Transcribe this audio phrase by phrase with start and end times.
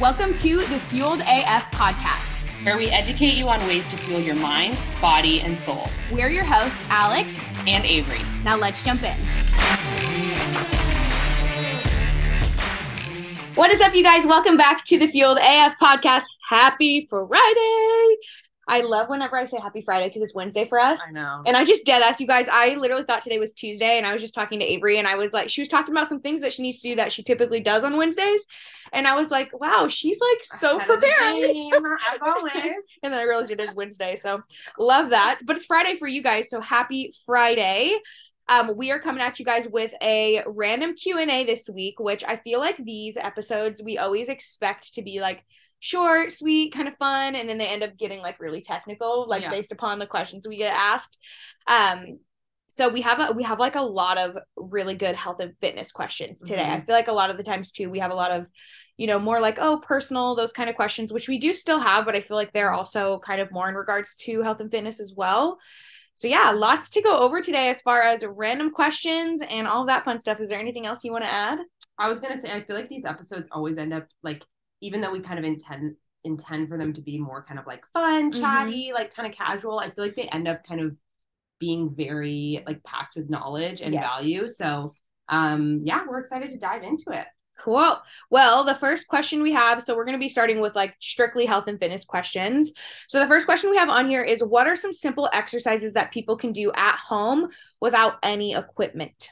[0.00, 2.64] Welcome to the Fueled AF podcast.
[2.64, 5.86] where we educate you on ways to fuel your mind, body, and soul.
[6.10, 7.28] We're your hosts, Alix.
[7.68, 8.44] And Averie.
[8.44, 9.14] Now let's jump in.
[13.54, 14.26] What is up, you guys?
[14.26, 16.24] Welcome back to the Fueled AF podcast.
[16.48, 18.16] Happy Friday.
[18.66, 20.98] I love whenever I say happy Friday because it's Wednesday for us.
[21.06, 21.42] I know.
[21.46, 22.48] And I just dead ass you guys.
[22.50, 25.16] I literally thought today was Tuesday, and I was just talking to Averie, and I
[25.16, 27.22] was like, she was talking about some things that she needs to do that she
[27.22, 28.40] typically does on Wednesdays,
[28.92, 31.52] and I was like, wow, she's like so Ahead prepared.
[31.52, 31.72] game,
[32.12, 32.54] as always.
[33.02, 34.42] and then I realized it is Wednesday, so
[34.78, 35.40] love that.
[35.44, 37.98] But it's Friday for you guys, so happy Friday.
[38.46, 41.98] Um, we are coming at you guys with a random Q and A this week,
[41.98, 45.42] which I feel like these episodes we always expect to be like
[45.84, 49.42] short, sweet, kind of fun, and then they end up getting like really technical, like
[49.42, 49.50] Yeah.
[49.50, 51.18] based upon the questions we get asked.
[51.66, 52.20] Um,
[52.76, 55.92] so we have a we have like a lot of really good health and fitness
[55.92, 56.64] questions today.
[56.64, 56.86] I Mhm.
[56.86, 58.46] feel like a lot of the times too, we have a lot of
[58.96, 62.04] you know more like oh personal those kind of questions which we do still have
[62.04, 65.00] but i feel like they're also kind of more in regards to health and fitness
[65.00, 65.58] as well
[66.14, 70.04] so yeah lots to go over today as far as random questions and all that
[70.04, 71.58] fun stuff is there anything else you want to add
[71.98, 74.44] I was gonna say, I feel like these episodes always end up like,
[74.84, 77.84] even though we kind of intend intend for them to be more kind of like
[77.92, 78.40] fun, Mhm.
[78.40, 79.78] chatty, like kind of casual.
[79.78, 80.96] I feel like they end up kind of
[81.58, 84.02] being very like packed with knowledge and Yes.
[84.02, 84.48] value.
[84.48, 84.94] So,
[85.28, 87.26] um, yeah, we're excited to dive into it.
[87.58, 87.98] Cool.
[88.30, 91.46] Well, the first question we have, so we're going to be starting with like strictly
[91.46, 92.72] health and fitness questions.
[93.06, 96.12] So the first question we have on here is what are some simple exercises that
[96.12, 97.48] people can do at home
[97.80, 99.30] without any equipment?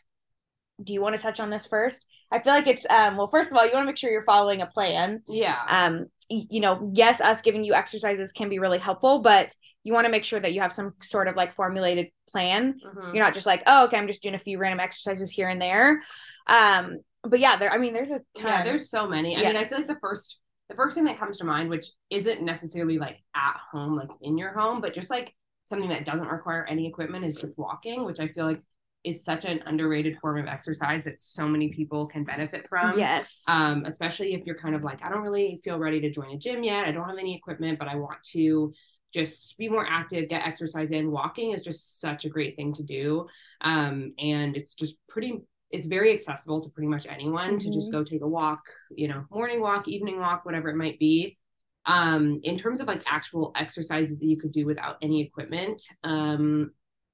[0.82, 2.06] Do you want to touch on this first?
[2.32, 4.24] I feel like it's um well first of all, you want to make sure you're
[4.24, 5.22] following a plan.
[5.28, 5.58] Yeah.
[5.68, 10.06] Um you know, yes, us giving you exercises can be really helpful, but you want
[10.06, 13.14] to make sure that you have some sort of like formulated plan Mhm.
[13.14, 15.60] you're not just like, oh, okay, I'm just doing a few random exercises here and
[15.60, 16.02] there.
[16.46, 17.70] Um, but yeah, there.
[17.70, 18.46] I mean, there's a ton.
[18.46, 19.36] Yeah, there's so many.
[19.36, 19.48] I Yeah.
[19.48, 20.38] mean, I feel like the first
[20.68, 24.38] the first thing that comes to mind, which isn't necessarily like at home, like in
[24.38, 25.34] your home, but just like
[25.66, 28.60] something that doesn't require any equipment is just walking, which I feel like
[29.04, 32.98] is such an underrated form of exercise that so many people can benefit from.
[32.98, 33.42] yes.
[33.48, 36.38] Um, especially if you're kind of like, I don't really feel ready to join a
[36.38, 36.86] gym yet.
[36.86, 38.72] I don't have any equipment, but I want to
[39.12, 41.10] just be more active, get exercise in.
[41.10, 43.26] Walking is just such a great thing to do.
[43.60, 45.42] Um, and it's just pretty
[45.72, 48.62] it's very accessible to pretty much anyone to just go take a walk,
[48.94, 51.38] you know, morning walk, evening walk, whatever it might be.
[51.86, 56.72] Um, in terms of like actual exercises that you could do without any equipment, um,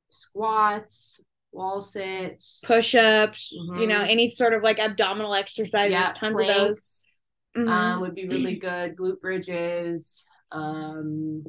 [0.08, 1.22] squats,
[1.52, 3.52] wall sits, Push-ups.
[3.52, 4.08] You know, Mhm.
[4.10, 5.92] any sort of like abdominal exercises.
[5.92, 6.54] yeah, tons of those.
[6.56, 7.06] planks,
[7.56, 7.68] Mhm.
[7.68, 8.96] um, would be really good.
[8.96, 10.24] Glute bridges.
[10.52, 11.44] Um,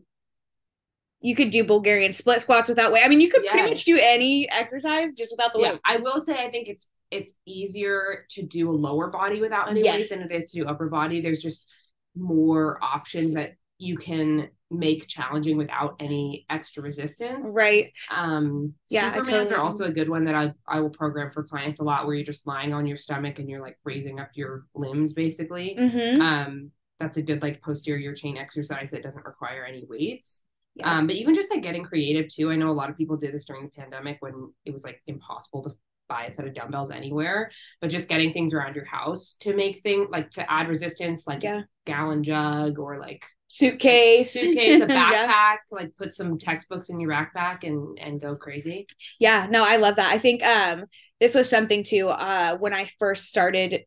[1.21, 3.03] you could do Bulgarian split squats without weight.
[3.05, 5.81] I mean, you could pretty much do any exercise just without the yeah, weight.
[5.83, 9.81] I will say I think it's it's easier to do a lower body without any
[9.81, 9.95] Yes.
[9.97, 11.21] weight than it is to do upper body.
[11.21, 11.67] There's just
[12.15, 17.49] more options that you can make challenging without any extra resistance.
[17.53, 17.91] Right.
[18.11, 21.31] Um Yeah, I Supermans totally are also a good one that I I will program
[21.31, 24.19] for clients a lot where you're just lying on your stomach and you're like raising
[24.19, 25.75] up your limbs basically.
[25.79, 26.21] Mm-hmm.
[26.21, 30.41] Um that's a good like posterior chain exercise that doesn't require any weights.
[30.75, 30.97] Yeah.
[30.97, 32.51] Um, but even just like getting creative too.
[32.51, 35.01] I know a lot of people did this during the pandemic when it was like
[35.07, 35.71] impossible to
[36.07, 37.51] buy a set of dumbbells anywhere.
[37.81, 41.43] But just getting things around your house to make things like to add resistance, like
[41.43, 41.59] Yeah.
[41.59, 44.31] a gallon jug or like Suitcase.
[44.33, 45.55] suitcase, a backpack, yeah.
[45.71, 48.85] like put some textbooks in your backpack and and go crazy.
[49.19, 50.13] Yeah, no, I love that.
[50.13, 50.85] I think um
[51.19, 53.85] this was something too uh when I first started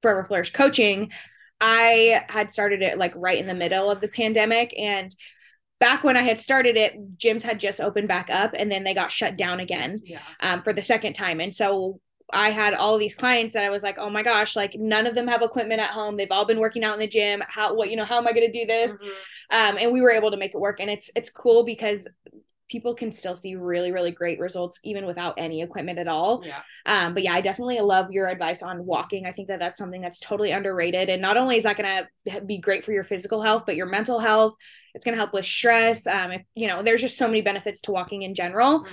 [0.00, 1.10] Forever Flourish coaching,
[1.60, 5.14] I had started it like right in the middle of the pandemic and
[5.78, 8.94] back when I had started it, gyms had just opened back up and then they
[8.94, 10.20] got shut down again Yeah.
[10.40, 11.38] um for the second time.
[11.40, 12.00] And so
[12.32, 15.14] I had all these clients that I was like, "Oh my gosh, like none of
[15.14, 16.16] them have equipment at home.
[16.16, 17.42] They've all been working out in the gym.
[17.46, 18.90] How what, you know, how am I going to do this?"
[19.50, 22.08] um, and we were able to make it work and it's it's cool because
[22.70, 26.62] people can still see really really great results even without any equipment at all Yeah.
[26.86, 30.00] um, but yeah i definitely love your advice on walking i think that that's something
[30.00, 33.42] that's totally underrated and not only is that going to be great for your physical
[33.42, 34.54] health but your mental health
[34.94, 37.82] it's going to help with stress um, if, you know there's just so many benefits
[37.82, 38.86] to walking in general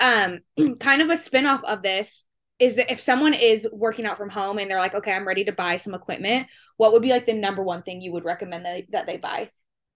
[0.00, 0.40] Mhm.
[0.58, 2.24] um kind of a spin-off of this
[2.60, 5.44] is that if someone is working out from home and they're like okay i'm ready
[5.44, 6.46] to buy some equipment
[6.76, 9.50] what would be like the number one thing you would recommend that, that they buy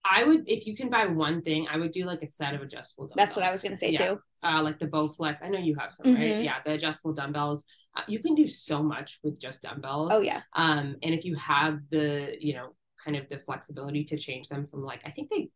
[0.06, 2.60] I would, if you can buy one thing, I would do like a set of
[2.60, 3.16] adjustable dumbbells.
[3.16, 4.08] that's what i was going to say Yeah.
[4.08, 5.38] too uh, like the Bowflex.
[5.42, 6.34] I know you have some, right?
[6.34, 6.44] Mhm.
[6.44, 7.64] Yeah, the adjustable dumbbells.
[7.96, 10.10] Uh, you can do so much with just dumbbells.
[10.12, 14.18] oh yeah Um, and if you have the, you know, kind of the flexibility to
[14.18, 15.48] change them from like, I think they,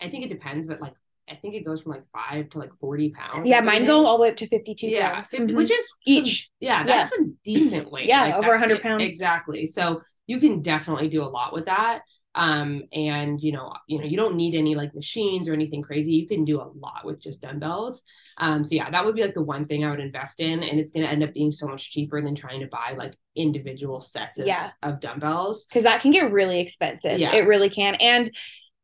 [0.00, 0.94] I think it depends, but like,
[1.30, 3.46] I think it goes from like five to like forty pounds.
[3.48, 5.28] Yeah, mine go all the way up to 52 Yeah, pounds.
[5.30, 5.56] 50, Mhm.
[5.56, 6.50] which is Each.
[6.60, 8.06] Yeah, that's a decent weight.
[8.06, 8.82] Yeah, Like, over that's 100 it.
[8.82, 9.02] pounds.
[9.02, 9.66] Exactly.
[9.66, 12.02] So you can definitely do a lot with that
[12.34, 16.12] um and you know you know you don't need any like machines or anything crazy
[16.12, 18.02] you can do a lot with just dumbbells
[18.36, 20.78] um so yeah that would be like the one thing i would invest in and
[20.78, 23.98] it's going to end up being so much cheaper than trying to buy like individual
[23.98, 24.70] sets of, Yeah.
[24.82, 27.18] of dumbbells because that can get really expensive.
[27.18, 27.34] Yeah.
[27.34, 27.94] It really can.
[27.94, 28.30] And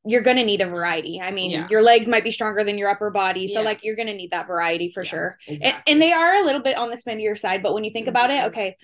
[0.04, 1.20] you're going to need a variety.
[1.20, 1.66] I mean, Yeah.
[1.70, 3.48] your legs might be stronger than your upper body.
[3.48, 3.64] So, Yeah.
[3.64, 5.38] like, you're going to need that variety for Yeah, sure.
[5.46, 5.92] And, exactly.
[5.92, 8.10] and they are a little bit on the spendier side, but when you think mm-hmm.
[8.10, 8.76] about it, okay,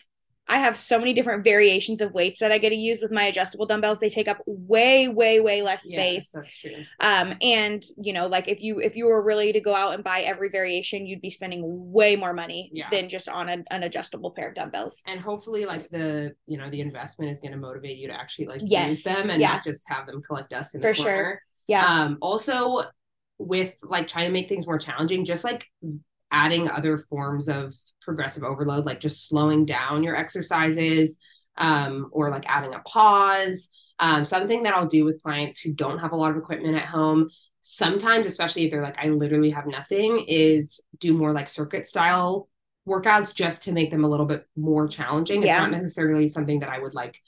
[0.51, 3.25] I have so many different variations of weights that I get to use with my
[3.25, 4.01] adjustable dumbbells.
[4.01, 6.31] They take up way, way, way less yes, space.
[6.33, 9.75] that's true Um, and you know, like if you if you were really to go
[9.75, 11.63] out and buy every variation, you'd be spending
[11.93, 12.89] way more money Yeah.
[12.91, 15.01] than just on a, an adjustable pair of dumbbells.
[15.07, 18.47] and hopefully like the you know the investment is going to motivate you to actually
[18.47, 19.53] like Yes, use them and yeah.
[19.53, 21.43] not just have them collect dust in For the sure.
[21.69, 21.87] Yeah.
[21.87, 22.83] Um, also
[23.39, 25.67] with like trying to make things more challenging, just like
[26.33, 31.19] adding other forms of progressive overload, like just slowing down your exercises,
[31.57, 33.69] um, or like adding a pause.
[33.99, 36.87] Um, something that I'll do with clients who don't have a lot of equipment at
[36.87, 37.29] home.
[37.63, 42.49] Sometimes, especially if they're like, I literally have nothing, is do more like circuit style
[42.89, 45.43] workouts just to make them a little bit more challenging.
[45.43, 45.53] Yeah.
[45.53, 47.21] It's not necessarily something that I would like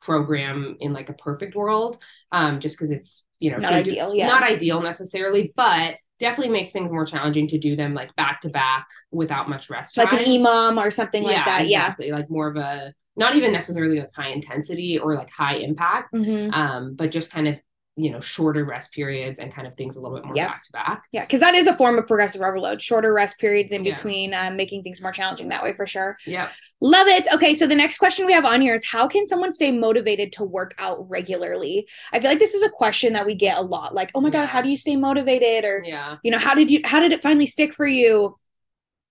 [0.00, 2.02] program in like a perfect world
[2.32, 4.28] um just because it's you know Not ideal, yeah.
[4.28, 8.48] not ideal necessarily but definitely makes things more challenging to do them like back to
[8.50, 11.66] back without much rest like time an EMOM or something like that.
[11.66, 15.56] Yeah, exactly like more of a not even necessarily like high intensity or like high
[15.56, 16.48] impact Yeah.
[16.48, 17.56] hmm um but just kind of
[17.96, 20.48] you know shorter rest periods and kind of things a little bit more Yep.
[20.48, 22.80] back to back Yeah, because that is a form of progressive overload.
[22.80, 23.94] Shorter rest periods in Yeah.
[23.94, 26.16] between, um, making things more challenging that way for sure.
[26.26, 26.48] yeah
[26.82, 27.28] Love it.
[27.34, 30.32] Okay, so the next question we have on here is how can someone stay motivated
[30.32, 31.86] to work out regularly?
[32.10, 33.92] I feel like this is a question that we get a lot.
[33.92, 34.46] Like, oh my god, Yeah.
[34.46, 35.66] how do you stay motivated?
[35.66, 38.38] Or yeah you know, how did you how did it finally stick for you?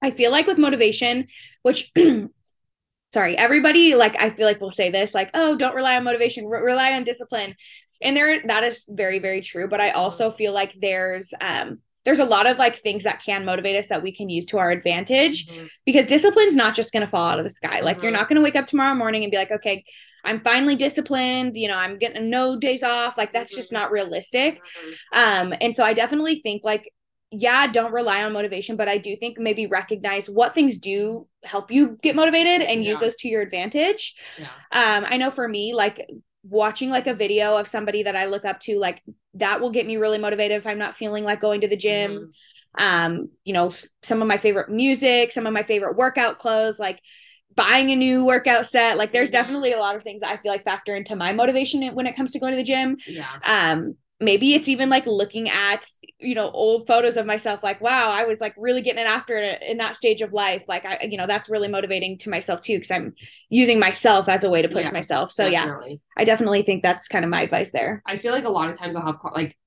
[0.01, 1.27] I feel like with motivation,
[1.61, 1.91] which
[3.13, 6.47] sorry, everybody like I feel like we'll say this like, "Oh, don't rely on motivation,
[6.47, 7.55] re- rely on discipline."
[8.01, 12.19] And there that is very very true, but I also feel like there's um there's
[12.19, 14.72] a lot of like things that can motivate us that we can use to our
[14.72, 15.69] advantage Mhm.
[15.86, 17.81] because discipline's not just going to fall out of the sky.
[17.81, 18.13] Like you're Mhm.
[18.13, 19.84] not going to wake up tomorrow morning and be like, "Okay,
[20.24, 23.74] I'm finally disciplined, you know, I'm getting no days off." Like that's just Mhm.
[23.74, 24.62] not realistic.
[24.63, 24.94] Mhm.
[25.13, 26.90] Um, and so I definitely think like,
[27.31, 31.69] yeah, don't rely on motivation, but I do think maybe recognize what things do help
[31.69, 34.16] you get motivated and use those to your advantage.
[34.38, 36.07] yeah Um, I know for me, like
[36.44, 39.03] watching like a video of somebody that I look up to, like
[39.36, 42.12] that will get me really motivated if I'm not feeling like going to the gym.
[42.13, 42.31] Mhm.
[42.77, 43.71] Um, you know,
[44.03, 47.00] some of my favorite music, some of my favorite workout clothes, like
[47.56, 48.97] buying a new workout set.
[48.97, 49.33] Like there's Mhm.
[49.33, 52.15] definitely a lot of things that I feel like factor into my motivation when it
[52.15, 55.86] comes to going to the gym yeah um maybe it's even like looking at
[56.19, 59.38] you know old photos of myself like wow i was like really getting it after
[59.38, 60.63] it in that stage of life.
[60.68, 63.13] Like i you know that's really motivating to myself too because i'm
[63.50, 65.31] using myself as a way to push Yeah, myself.
[65.31, 65.77] So yeah
[66.18, 68.01] i definitely think that's kind of my advice there.
[68.06, 69.57] I feel like a lot of times I'll have like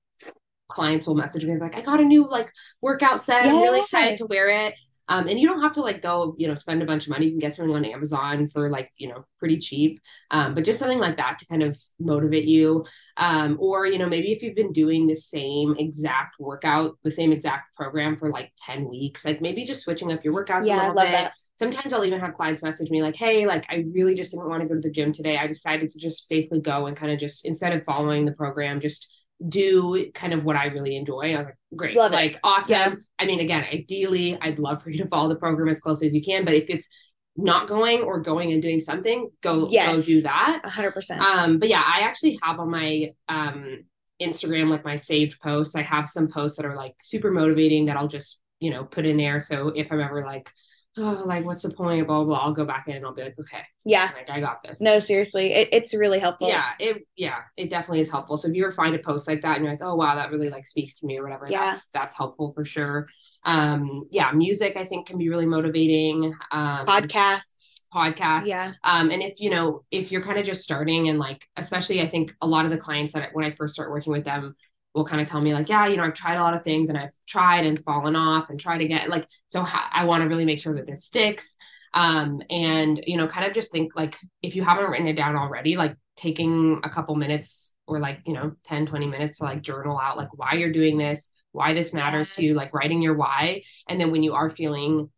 [0.68, 2.50] clients will message me like, I got a new like
[2.80, 3.46] workout set.
[3.46, 4.74] I'm really excited to wear it.
[5.12, 7.26] Um, and you don't have to like go, you know, spend a bunch of money.
[7.26, 10.00] You can get something on Amazon for like, you know, pretty cheap.
[10.30, 12.84] Um, but just something like that to kind of motivate you.
[13.18, 17.30] Um, or, you know, maybe if you've been doing the same exact workout, the same
[17.32, 20.76] exact program for like 10 weeks, like maybe just switching up your workouts Yeah, a
[20.76, 21.12] I little love bit.
[21.12, 21.32] that.
[21.56, 24.62] Sometimes I'll even have clients message me like, hey, like I really just didn't want
[24.62, 25.36] to go to the gym today.
[25.36, 28.80] I decided to just basically go and kind of just instead of following the program,
[28.80, 29.12] just
[29.48, 31.34] do kind of what I really enjoy.
[31.34, 32.16] I was like, great, Love it.
[32.16, 32.72] like awesome.
[32.72, 32.94] Yeah.
[33.18, 36.14] I mean, again, ideally, I'd love for you to follow the program as closely as
[36.14, 36.88] you can, but if it's
[37.36, 40.62] not going or going and doing something, go go do that.
[40.64, 43.84] 100% Um, but yeah, I actually have on my um
[44.20, 45.74] Instagram like my saved posts.
[45.74, 49.06] I have some posts that are like super motivating that I'll just you know put
[49.06, 49.40] in there.
[49.40, 50.50] So if I'm ever like,
[50.98, 52.06] oh, like what's the point?
[52.06, 52.36] Blah blah.
[52.36, 54.80] blah I'll go back in and I'll be like, okay, yeah like I got this.
[54.80, 58.36] no seriously it, it's really helpful Yeah, it yeah, it definitely is helpful.
[58.36, 60.30] So if you ever find a post like that and you're like, oh wow, that
[60.30, 61.72] really like speaks to me or whatever, Yeah.
[61.72, 63.08] that's that's helpful for sure.
[63.44, 66.32] Um, yeah, music I think can be really motivating.
[66.52, 68.46] Um, podcasts podcasts.
[68.46, 72.00] yeah Um, and if you know, if you're kind of just starting and like, especially
[72.00, 74.24] I think a lot of the clients that I, when I first start working with
[74.24, 74.54] them
[74.94, 76.88] will kind of tell me like, yeah, you know, I've tried a lot of things
[76.88, 79.08] and I've tried and fallen off and tried again.
[79.08, 81.56] Like, so ha- I want to really make sure that this sticks.
[81.94, 85.36] Um, and you know, kind of just think like if you haven't written it down
[85.36, 89.62] already, like taking a couple minutes or like, you know, 10, 20 minutes to like
[89.62, 93.14] journal out like why you're doing this, why this matters to you, like writing your
[93.14, 93.62] why.
[93.88, 95.10] And then when you are feeling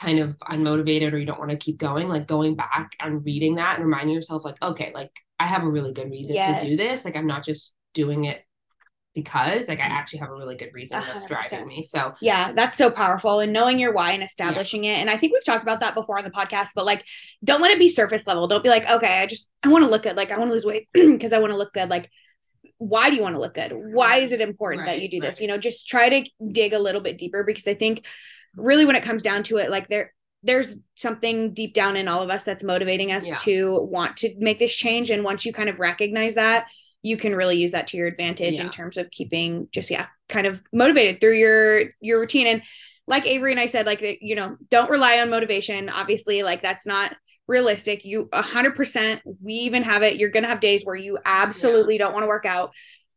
[0.00, 3.56] kind of unmotivated or you don't want to keep going, like going back and reading
[3.56, 6.76] that and reminding yourself, like, okay, like I have a really good reason to do
[6.76, 7.04] this.
[7.04, 8.42] Like I'm not just doing it
[9.16, 9.92] because like I mm-hmm.
[9.92, 11.28] actually have a really good reason that's 100%.
[11.28, 11.82] driving me.
[11.82, 13.40] So Yeah, that's so powerful.
[13.40, 14.98] And knowing your why and establishing it.
[14.98, 17.02] And I think we've talked about that before on the podcast, but like,
[17.42, 18.46] don't let it be surface level.
[18.46, 20.18] Don't be like, okay, I just, I want to look good.
[20.18, 21.88] Like, I want to lose weight because I want to look good.
[21.88, 22.10] Like,
[22.76, 23.72] why do you want to look good?
[23.72, 25.36] Why is it important that you do this?
[25.36, 25.40] right.
[25.40, 28.04] You know, just try to dig a little bit deeper because I think
[28.54, 32.22] really when it comes down to it, like, there, there's something deep down in all
[32.22, 33.36] of us that's motivating us Yeah.
[33.36, 35.10] to want to make this change.
[35.10, 36.66] And once you kind of recognize that,
[37.06, 38.64] you can really use that to your advantage Yeah.
[38.64, 42.48] in terms of keeping just yeah kind of motivated through your your routine.
[42.48, 42.62] And
[43.06, 45.88] like Averie and i said like you know don't rely on motivation.
[45.88, 47.14] Obviously like that's not
[47.46, 48.04] realistic.
[48.04, 50.16] You 100% we even have it.
[50.16, 52.72] You're gonna have days where you absolutely don't want to work out.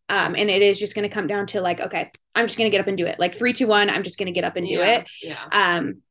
[0.08, 2.82] Um and it is just gonna come down to like okay i'm just gonna get
[2.82, 3.20] up and do it.
[3.20, 5.10] Like three two one i'm just gonna get up and do yeah, it.
[5.24, 5.46] Yeah.
[5.52, 6.04] um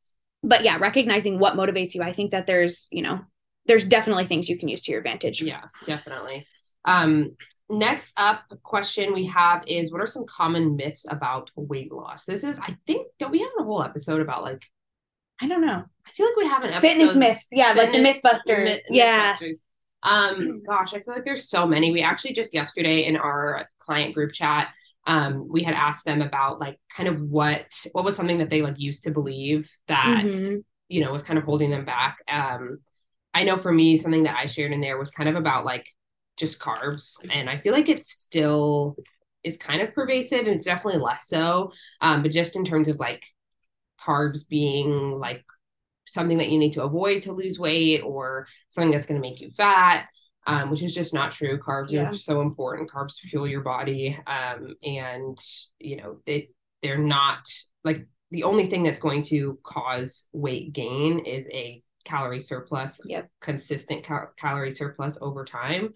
[0.43, 3.21] but yeah recognizing what motivates you i think that there's you know
[3.65, 5.43] there's definitely things you can use to your advantage.
[5.43, 6.47] Yeah, definitely.
[6.85, 7.35] Um,
[7.69, 12.25] next up question we have is what are some common myths about weight loss?
[12.25, 14.65] This is, I think, don't we have a whole episode about like,
[15.41, 16.81] i don't know I feel like we have an episode.
[16.97, 19.57] fitness myths yeah like the Fitness- mythbuster Myth- yeah Mythbusters.
[20.03, 21.91] Um, gosh, I feel like there's so many.
[21.91, 24.69] We actually just yesterday in our client group chat,
[25.05, 28.61] um, we had asked them about like kind of what what was something that they
[28.61, 30.63] like used to believe that Mhm.
[30.87, 32.17] you know was kind of holding them back.
[32.29, 32.79] Um,
[33.33, 35.85] I know for me, something that I shared in there was kind of about like
[36.39, 38.95] just carbs, and I feel like it's still
[39.43, 41.71] is kind of pervasive, and it's definitely less so.
[42.01, 43.23] Um, but just in terms of like
[44.03, 45.43] carbs being like
[46.07, 49.39] something that you need to avoid to lose weight or something that's going to make
[49.41, 50.07] you fat
[50.47, 52.09] um, which is just not true carbs Yeah.
[52.09, 55.37] are so important carbs fuel your body um, and
[55.79, 56.49] you know they
[56.81, 57.47] they're not
[57.83, 63.29] like the only thing that's going to cause weight gain is a calorie surplus Yep.
[63.39, 65.93] consistent cal- calorie surplus over time.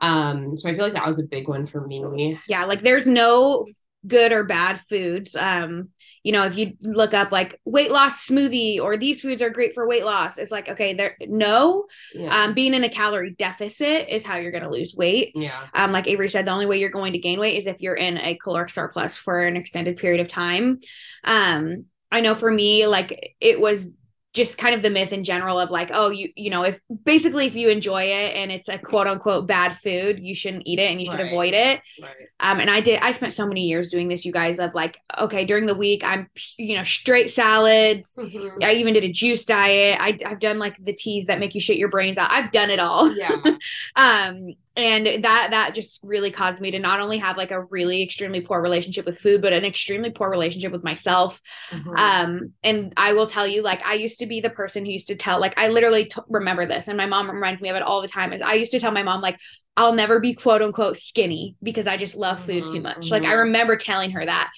[0.00, 2.38] Um so i feel like that was a big one for me.
[2.48, 3.64] Yeah like there's no
[4.06, 5.36] good or bad foods.
[5.36, 5.90] Um
[6.24, 9.74] you know if you look up like weight loss smoothie or these foods are great
[9.74, 11.86] for weight loss it's like okay there no.
[12.14, 12.30] Yeah.
[12.44, 15.32] Um being in a calorie deficit is how you're going to lose weight.
[15.34, 15.60] Yeah.
[15.74, 17.94] Um like Averie said the only way you're going to gain weight is if you're
[18.06, 20.80] in a caloric surplus for an extended period of time.
[21.24, 23.88] Um i know for me like it was
[24.32, 27.46] just kind of the myth in general of like oh you you know if basically
[27.46, 30.90] if you enjoy it and it's a quote unquote bad food you shouldn't eat it
[30.90, 31.26] and you should Right.
[31.32, 34.32] avoid it right um, and I did, I spent so many years doing this, you
[34.32, 38.16] guys, of like, okay, during the week, I'm, you know, straight salads.
[38.18, 38.60] Mhm.
[38.64, 39.96] I even did a juice diet.
[40.00, 42.32] I, I've done like the teas that make you shit your brains out.
[42.32, 43.14] I've done it all.
[43.16, 43.36] yeah
[43.96, 48.02] Um, and that, that just really caused me to not only have like a really
[48.02, 51.40] extremely poor relationship with food, but an extremely poor relationship with myself.
[51.70, 52.12] Mhm.
[52.12, 55.08] Um, and I will tell you, like, I used to be the person who used
[55.08, 57.82] to tell, like, I literally t- remember this, and my mom reminds me of it
[57.82, 58.32] all the time.
[58.32, 59.38] Is I used to tell my mom, like,
[59.76, 63.10] I'll never be quote unquote skinny because I just love food too Mhm, much.
[63.10, 63.44] Like, I mhm.
[63.44, 64.50] remember telling her that.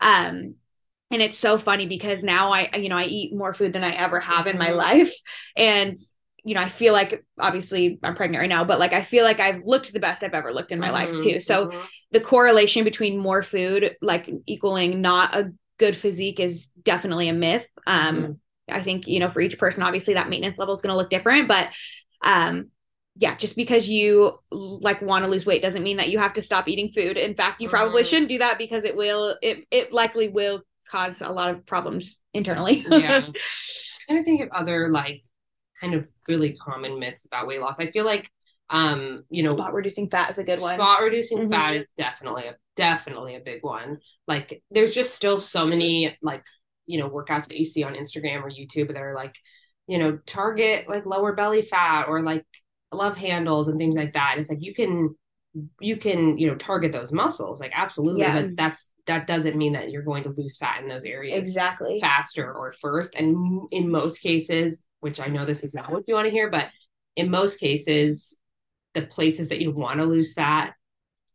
[0.00, 0.56] Um,
[1.12, 3.92] and it's so funny because now I, you know, I eat more food than I
[3.92, 4.72] ever have in my Mhm.
[4.72, 5.12] life,
[5.56, 5.96] and
[6.44, 9.40] you know, I feel like obviously I'm pregnant right now, but like I feel like
[9.40, 11.40] I've looked the best I've ever looked in my life Mhm, too.
[11.40, 11.82] So mhm.
[12.12, 17.64] the correlation between more food like equaling not a good physique is definitely a myth
[17.86, 18.40] um Mhm.
[18.68, 21.08] i think you know for each person obviously that maintenance level is going to look
[21.08, 21.68] different but
[22.22, 22.70] um
[23.16, 26.42] yeah just because you like want to lose weight doesn't mean that you have to
[26.42, 28.06] stop eating food in fact you probably Mhm.
[28.06, 32.18] shouldn't do that because it will it it likely will cause a lot of problems
[32.34, 33.20] internally yeah.
[34.06, 35.22] trying to think of other like
[35.80, 37.78] kind of really common myths about weight loss.
[37.78, 38.30] I feel like
[38.70, 41.50] um, you know, spot reducing fat is a good one spot reducing Mhm.
[41.50, 43.98] fat is definitely a definitely a big one.
[44.28, 46.44] Like there's just still so many like,
[46.86, 49.34] you know, workouts that you see on Instagram or YouTube that are like,
[49.88, 52.46] you know, target like lower belly fat or like
[52.92, 54.32] love handles and things like that.
[54.32, 55.16] And it's like you can
[55.80, 58.20] you can, you know, target those muscles, like absolutely.
[58.20, 58.42] Yeah.
[58.42, 61.98] But that's that doesn't mean that you're going to lose fat in those areas exactly
[62.00, 63.16] faster or first.
[63.16, 66.50] And in most cases, which I know this is not what you want to hear,
[66.50, 66.66] but
[67.16, 68.36] in most cases,
[68.94, 70.74] the places that you want to lose fat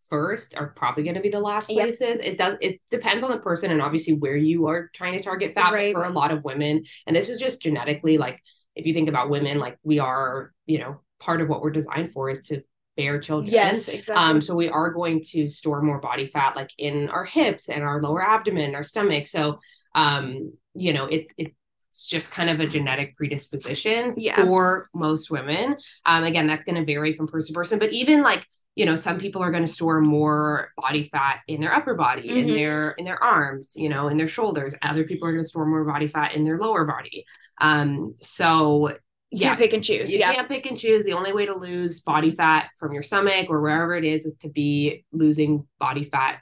[0.10, 1.78] first are probably going to be the last Yep.
[1.78, 2.20] places.
[2.20, 5.54] It does it depends on the person and obviously where you are trying to target
[5.56, 5.74] fat.
[5.74, 5.94] Right.
[5.94, 8.42] For a lot of women, and this is just genetically, like
[8.76, 12.12] if you think about women, like we are, you know, part of what we're designed
[12.12, 12.62] for is to
[12.98, 13.52] bear children.
[13.52, 17.26] yes exactly Um, so we are going to store more body fat like in our
[17.26, 19.28] hips and our lower abdomen, our stomach.
[19.28, 19.60] So
[19.96, 21.56] um, you know, it it
[21.96, 24.36] it's just kind of a genetic predisposition Yeah.
[24.44, 25.78] for most women.
[26.06, 28.46] Um, again, that's going to vary from person to person, but even like
[28.78, 32.28] you know, some people are going to store more body fat in their upper body,
[32.28, 32.56] in Mhm.
[32.56, 34.76] their in their arms, you know, in their shoulders.
[34.82, 37.24] Other people are going to store more body fat in their lower body.
[37.62, 38.98] Um, so you
[39.40, 41.06] yeah, can't pick and choose you yeah can't pick and choose.
[41.06, 44.36] The only way to lose body fat from your stomach or wherever it is is
[44.40, 46.40] to be losing body fat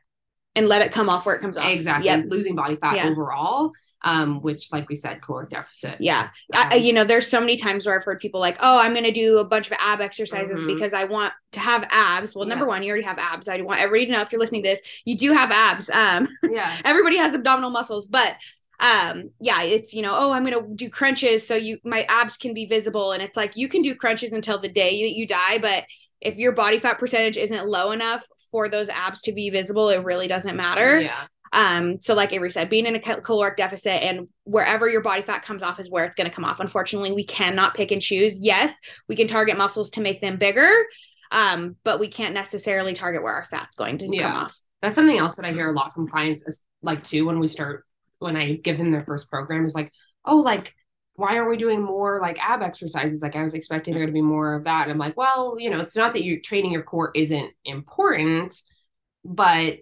[0.55, 1.69] and let it come off where it comes off.
[1.69, 2.25] exactly Yep.
[2.29, 3.09] losing body fat Yeah.
[3.09, 6.29] overall um which like we said caloric deficit Yeah.
[6.53, 8.91] I, Um, you know, there's so many times where I've heard people like, oh, I'm
[8.93, 10.67] going to do a bunch of ab exercises Mhm.
[10.67, 12.35] because I want to have abs.
[12.35, 12.69] Well, number Yeah.
[12.69, 13.47] one, you already have abs.
[13.47, 15.89] I want everybody to know if you're listening to this, you do have abs.
[15.89, 18.35] Um, yeah everybody has abdominal muscles, but
[18.79, 22.55] um yeah it's you know oh i'm gonna do crunches so you my abs can
[22.55, 25.59] be visible and it's like you can do crunches until the day that you die
[25.59, 25.85] but
[26.19, 30.03] if your body fat percentage isn't low enough for those abs to be visible it
[30.03, 34.27] really doesn't matter yeah um so like Averie said being in a caloric deficit and
[34.43, 37.25] wherever your body fat comes off is where it's going to come off unfortunately we
[37.25, 40.69] cannot pick and choose yes we can target muscles to make them bigger
[41.31, 44.23] um but we can't necessarily target where our fat's going to Yeah.
[44.23, 47.25] come off that's something else that I hear a lot from clients is like too
[47.25, 47.85] when we start
[48.19, 49.93] when I give them their first program is like,
[50.25, 50.75] oh, like
[51.15, 53.21] why are we doing more like ab exercises?
[53.21, 54.83] Like I was expecting there to be more of that.
[54.83, 58.59] And I'm like, well, you know, it's not that you're training your core isn't important,
[59.23, 59.77] but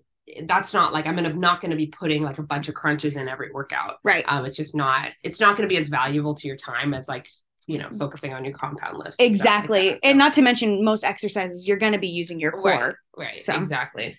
[0.46, 3.28] that's not like I'm gonna not gonna be putting like a bunch of crunches in
[3.28, 3.98] every workout.
[4.04, 7.08] right Um, it's just not it's not gonna be as valuable to your time as
[7.08, 7.28] like
[7.68, 9.18] you know focusing on your compound lifts.
[9.20, 10.02] and like exactly that.
[10.02, 12.96] So- and not to mention most exercises you're going to be using your core Right,
[13.18, 13.56] right, So.
[13.56, 14.18] exactly.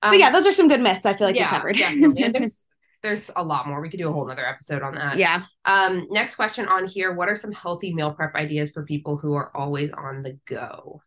[0.00, 2.22] but yeah those are some good myths i feel like we covered definitely.
[2.24, 2.64] And there's
[3.02, 3.80] there's a lot more.
[3.80, 5.16] We could do a whole nother episode on that.
[5.18, 7.12] yeah Um, next question on here.
[7.14, 11.02] What are some healthy meal prep ideas for people who are always on the go?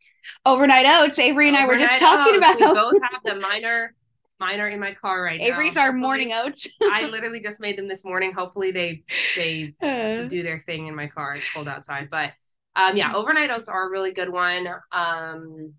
[0.46, 2.38] overnight oats Averie and i were just talking oats.
[2.38, 3.94] about We both have the minor
[4.39, 5.48] minor in my car right now.
[5.48, 8.34] Averie's our morning oats I literally just made them this morning.
[8.34, 9.04] Hopefully they
[9.36, 11.36] they Uh, do their thing in my car.
[11.36, 12.32] It's cold outside, but
[12.75, 14.68] um, yeah, overnight oats are a really good one.
[14.92, 15.74] Um,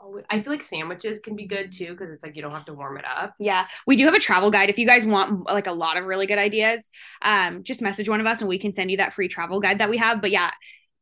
[0.00, 2.64] oh, I feel like sandwiches can be good too because it's like you don't have
[2.66, 3.34] to warm it up.
[3.38, 6.04] yeah we do have a travel guide if you guys want like a lot of
[6.04, 6.90] really good ideas
[7.22, 9.78] um just message one of us and we can send you that free travel guide
[9.78, 10.50] that we have but yeah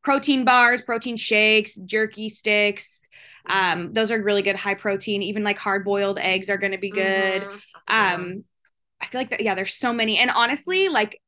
[0.03, 3.03] protein bars protein shakes jerky sticks
[3.49, 6.79] um those are really good high protein even like hard boiled eggs are going to
[6.79, 7.49] be good Mhm.
[7.51, 8.21] That's a good one.
[8.21, 8.45] um
[9.01, 11.21] i feel like that yeah there's so many and honestly like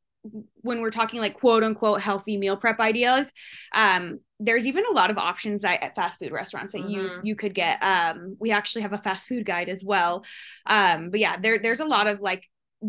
[0.60, 3.32] when we're talking like quote unquote healthy meal prep ideas
[3.74, 7.26] um there's even a lot of options that, at fast food restaurants that you Mhm.
[7.26, 10.24] you could get um we actually have a fast food guide as well
[10.66, 12.48] um but yeah there there's a lot of like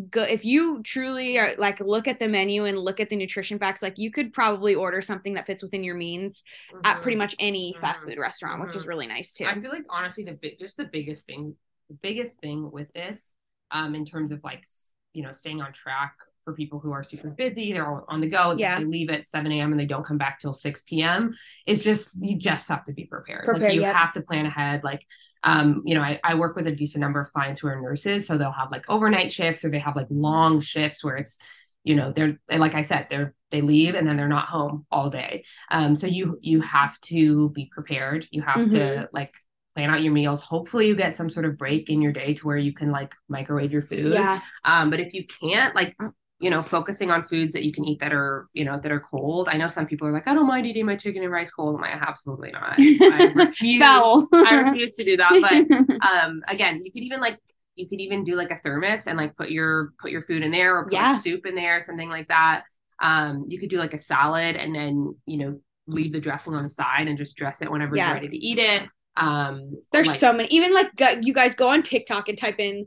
[0.09, 3.59] good if you truly are like look at the menu and look at the nutrition
[3.59, 6.43] facts like you could probably order something that fits within your means
[6.83, 7.19] at pretty Mhm.
[7.19, 8.05] much any fast Mhm.
[8.09, 8.87] food restaurant which is Mhm.
[8.87, 11.55] really nice too I feel like honestly the big just the biggest thing
[11.89, 13.35] the biggest thing with this
[13.71, 14.65] um in terms of like
[15.13, 18.27] you know staying on track for people who are super busy they're all on the
[18.27, 18.75] go it's Yeah.
[18.75, 21.33] like they leave at 7 a.m and they don't come back till 6 p.m
[21.65, 23.95] it's just you just have to be prepared, Prepared, like you yep.
[23.95, 25.05] have to plan ahead like
[25.43, 28.27] um you know I, I work with a decent number of clients who are nurses
[28.27, 31.37] so they'll have like overnight shifts or they have like long shifts where it's
[31.83, 35.11] you know they're like i said they're they leave and then they're not home all
[35.11, 35.43] day.
[35.69, 38.27] Um so you you have to be prepared.
[38.31, 39.07] You have to Mhm.
[39.13, 39.31] like
[39.75, 40.41] plan out your meals.
[40.41, 43.13] Hopefully you get some sort of break in your day to where you can like
[43.29, 44.13] microwave your food.
[44.13, 44.41] Yeah.
[44.65, 45.95] Um but if you can't like
[46.39, 48.99] you know focusing on foods that you can eat that are you know that are
[48.99, 49.47] cold.
[49.49, 51.75] I know some people are like i don't mind eating my chicken and rice cold.
[51.75, 52.73] I'm like absolutely not.
[52.77, 53.81] I refuse.
[53.81, 55.67] I refuse to do that.
[55.69, 57.39] But um again you could even like
[57.75, 60.51] you could even do like a thermos and like put your put your food in
[60.51, 61.11] there or put Yeah.
[61.11, 62.63] like soup in there something like that.
[63.01, 66.63] Um you could do like a salad and then you know leave the dressing on
[66.63, 68.07] the side and just dress it whenever Yeah.
[68.07, 68.83] you're ready to eat it.
[69.15, 70.49] Um There's like- so many.
[70.49, 70.91] Even like
[71.21, 72.85] you guys go on TikTok and type in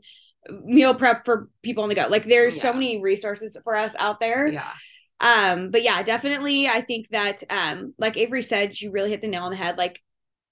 [0.63, 2.07] meal prep for people on the go.
[2.09, 4.47] Like there's so many resources for us out there.
[4.47, 4.71] yeah
[5.19, 9.27] Um, but yeah, definitely I think that um like Averie said, you really hit the
[9.27, 9.77] nail on the head.
[9.77, 9.99] Like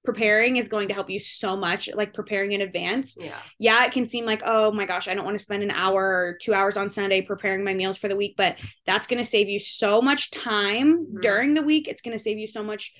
[0.04, 3.18] preparing is going to help you so much, like preparing in advance.
[3.20, 5.72] yeah Yeah, it can seem like, oh my gosh, I don't want to spend an
[5.72, 9.26] hour or two hours on Sunday preparing my meals for the week, but that's gonna
[9.26, 11.22] save you so much time Mhm.
[11.22, 11.88] during the week.
[11.88, 12.94] It's gonna save you so much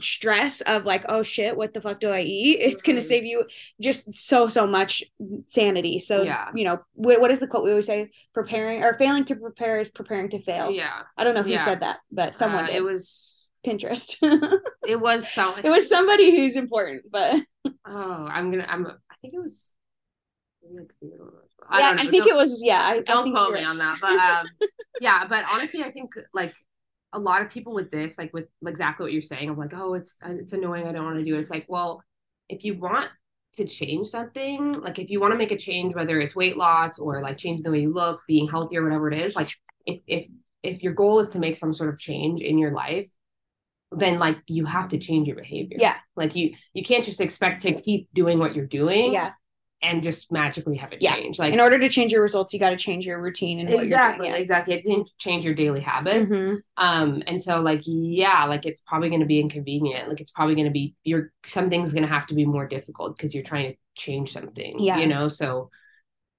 [0.00, 3.08] stress of like oh shit what the fuck do i eat it's gonna Mhm.
[3.08, 3.44] save you
[3.80, 5.02] just so so much
[5.46, 6.48] sanity so Yeah.
[6.54, 9.80] you know wh- what is the quote we always say preparing or failing to prepare
[9.80, 11.64] is preparing to fail yeah i don't know who Yeah.
[11.64, 14.16] said that but someone Uh, did it was pinterest
[14.88, 17.42] it was so it was somebody who's important but
[17.86, 19.72] oh i'm gonna i'm i think it was
[20.62, 21.68] maybe like Theodore Roosevelt.
[21.68, 22.02] I yeah don't know.
[22.02, 23.66] i think it was yeah i, I don't think quote me right.
[23.68, 24.46] on that but um
[25.00, 26.54] yeah but honestly i think like
[27.12, 29.94] a lot of people with this like with exactly what you're saying I'm like oh
[29.94, 31.40] it's uh, it's annoying i don't want to do it.
[31.40, 32.02] It's like well
[32.48, 33.08] if you want
[33.54, 36.98] to change something like if you want to make a change whether it's weight loss
[36.98, 39.50] or like changing the way you look being healthy or whatever it is like
[39.86, 40.26] if if
[40.62, 43.08] if your goal is to make some sort of change in your life
[43.94, 45.76] then like you have to change your behavior.
[45.78, 45.96] Yeah.
[46.16, 49.32] like you you can't just expect to keep doing what you're doing yeah
[49.82, 51.14] and just magically have it Yeah.
[51.16, 51.38] change.
[51.38, 54.28] Like in order to change your results, you got to change your routine and exactly,
[54.28, 54.74] exactly.
[54.74, 56.30] It can change your daily habits.
[56.30, 56.60] Mhm.
[56.76, 60.08] Um, and so like, yeah, like it's probably going to be inconvenient.
[60.08, 63.16] Like it's probably going to be you're something's going to have to be more difficult
[63.16, 64.76] because you're trying to change something.
[64.78, 64.98] Yeah.
[64.98, 65.28] you know.
[65.28, 65.70] So,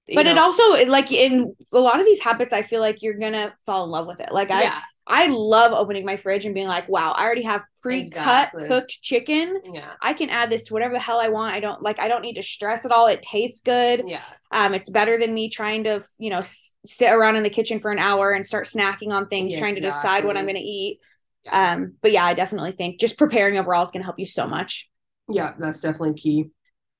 [0.06, 3.54] But it also like in a lot of these habits, I feel like you're gonna
[3.66, 4.32] fall in love with it.
[4.32, 7.64] Like I, yeah, I love opening my fridge and being like, wow, I already have
[7.82, 8.68] pre-cut Exactly.
[8.68, 9.60] cooked chicken.
[9.72, 11.54] yeah, I can add this to whatever the hell I want.
[11.54, 11.98] I don't like.
[12.00, 13.06] I don't need to stress at all.
[13.06, 14.04] It tastes good.
[14.06, 17.50] yeah, Um, it's better than me trying to, you know, s- sit around in the
[17.50, 20.44] kitchen for an hour and start snacking on things, Yeah, trying to decide what I'm
[20.56, 21.00] to eat.
[21.44, 21.72] yeah.
[21.74, 24.88] Um, but yeah, I definitely think just preparing overall is to help you so much.
[25.28, 26.50] Yeah, that's definitely key.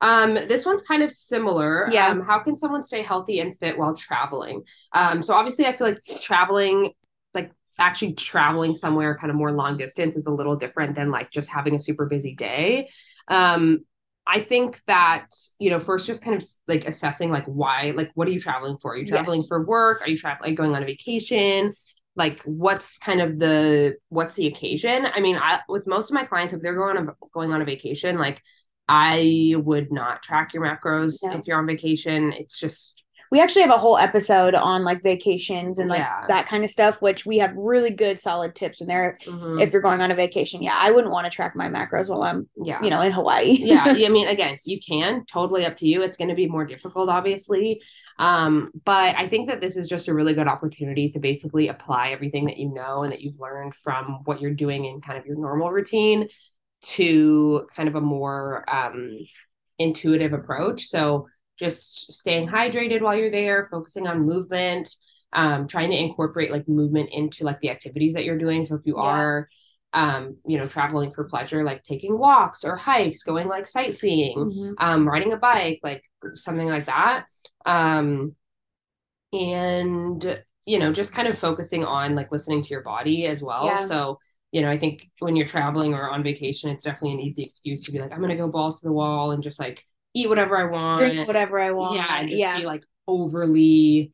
[0.04, 1.88] Um, this one's kind of similar.
[1.90, 2.08] Yeah.
[2.08, 4.62] Um, how can someone stay healthy and fit while traveling?
[4.92, 6.92] Um, so obviously I feel like traveling,
[7.32, 11.30] like actually traveling somewhere kind of more long distance is a little different than like
[11.30, 12.90] just having a super busy day.
[13.28, 13.80] Um,
[14.26, 15.26] I think that,
[15.58, 18.76] you know, first just kind of like assessing like why, like what are you traveling
[18.76, 18.92] for?
[18.92, 19.48] Are you traveling Yes.
[19.48, 20.02] for work?
[20.02, 21.74] Are you traveling going on a vacation?
[22.16, 25.06] Like what's kind of the what's the occasion?
[25.12, 27.60] I mean, I with most of my clients, if they're going on a, going on
[27.60, 28.40] a vacation, like
[28.88, 31.32] I would not track your macros No.
[31.38, 32.32] if you're on vacation.
[32.32, 36.24] It's just We actually have a whole episode on like vacations and like Yeah.
[36.28, 39.18] that kind of stuff, which we have really good solid tips in there.
[39.24, 42.08] mhm, If you're going on a vacation, yeah, I wouldn't want to track my macros
[42.08, 42.80] while I'm, yeah.
[42.82, 43.50] you know, in Hawaii.
[43.58, 46.02] yeah, I mean, again, you can totally up to you.
[46.02, 47.82] It's going to be more difficult, obviously.
[48.20, 52.10] Um, but I think that this is just a really good opportunity to basically apply
[52.10, 55.26] everything that you know and that you've learned from what you're doing in kind of
[55.26, 56.28] your normal routine
[56.86, 59.18] to kind of a more um,
[59.78, 60.86] intuitive approach.
[60.86, 64.88] So just staying hydrated while you're there, focusing on movement,
[65.32, 68.64] um, trying to incorporate like movement into like the activities that you're doing.
[68.64, 69.04] So if you Yeah.
[69.04, 69.48] are
[69.92, 74.74] um, you know, traveling for pleasure, like taking walks or hikes, going like sightseeing, Mhm.
[74.78, 76.02] um, riding a bike, like
[76.34, 77.26] something like that.
[77.64, 78.34] Um,
[79.32, 83.66] and you know, just kind of focusing on like listening to your body as well.
[83.66, 83.86] Yeah.
[83.86, 84.18] So,
[84.54, 87.82] you know, I think when you're traveling or on vacation, it's definitely an easy excuse
[87.82, 89.82] to be like, I'm gonna go balls to the wall and just like
[90.14, 91.00] eat whatever I want.
[91.00, 91.96] Drink whatever I want.
[91.96, 92.58] Yeah, and just yeah.
[92.58, 94.12] be like overly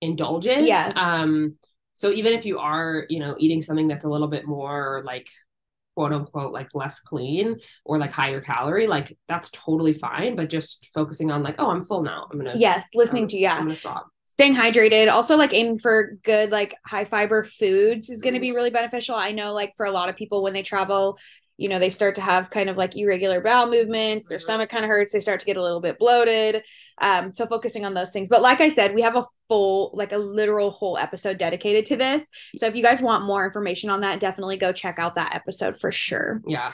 [0.00, 0.66] indulgent.
[0.66, 0.92] Yeah.
[0.96, 1.54] Um,
[1.94, 5.28] so even if you are, you know, eating something that's a little bit more like
[5.94, 10.34] quote unquote like less clean or like higher calorie, like that's totally fine.
[10.34, 12.26] But just focusing on like, oh, I'm full now.
[12.28, 13.54] I'm gonna yes, listening I'm- to yeah.
[13.54, 14.08] I'm gonna stop.
[14.36, 18.52] Staying hydrated also like aiming for good like high fiber foods is going to be
[18.52, 19.14] really beneficial.
[19.14, 21.18] I know like for a lot of people when they travel
[21.56, 24.42] you know they start to have kind of like irregular bowel movements their Mhm.
[24.42, 26.62] stomach kind of hurts they start to get a little bit bloated.
[27.00, 28.28] Um so focusing on those things.
[28.28, 31.96] But like i said we have a full like a literal whole episode dedicated to
[31.96, 32.28] this.
[32.58, 35.80] So if you guys want more information on that definitely go check out that episode
[35.80, 36.42] for sure.
[36.46, 36.72] Yeah.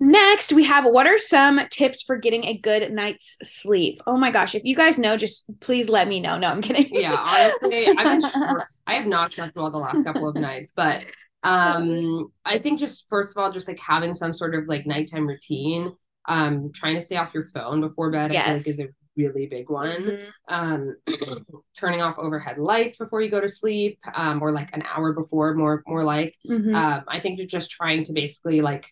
[0.00, 4.00] Next, we have what are some tips for getting a good night's sleep?
[4.06, 6.38] Oh my gosh, if you guys know, just please let me know.
[6.38, 6.86] No, I'm kidding.
[6.90, 7.16] Yeah.
[7.16, 11.04] Honestly, I've been str- I have not slept well the last couple of nights, but
[11.42, 15.26] um I think just first of all, just like having some sort of like nighttime
[15.26, 15.92] routine.
[16.26, 18.58] Um, trying to stay off your phone before bed, I Yes.
[18.58, 20.20] like is a really big one.
[20.20, 20.30] Mhm.
[20.48, 20.96] um
[21.76, 25.54] turning off overhead lights before you go to sleep um or like an hour before
[25.54, 26.72] more more like Mhm.
[26.74, 28.86] um i think you're just trying to basically like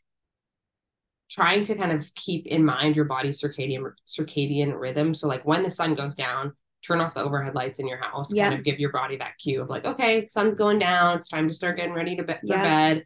[1.31, 5.63] trying to kind of keep in mind your body's circadian circadian rhythm so like when
[5.63, 6.53] the sun goes down
[6.85, 9.61] turn off the overhead lights in your house kind of give your body that cue
[9.63, 12.39] of like okay sun's going down it's time to start getting ready to be- for
[12.45, 12.63] Yeah.
[12.63, 13.05] bed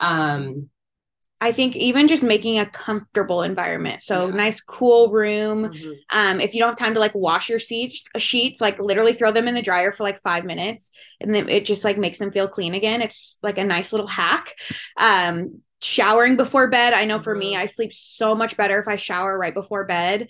[0.00, 0.68] um
[1.40, 4.00] I think even just making a comfortable environment.
[4.02, 4.34] So Yeah.
[4.36, 5.70] nice cool room.
[5.72, 5.94] mhm.
[6.10, 9.32] Um, if you don't have time to like wash your sheets, sheets, like literally throw
[9.32, 12.30] them in the dryer for like five minutes, and then it just like makes them
[12.30, 13.02] feel clean again.
[13.02, 14.54] It's like a nice little hack.
[14.96, 16.92] Um, showering before bed.
[16.94, 17.56] I know for me.
[17.56, 20.28] I sleep so much better if I shower right before bed.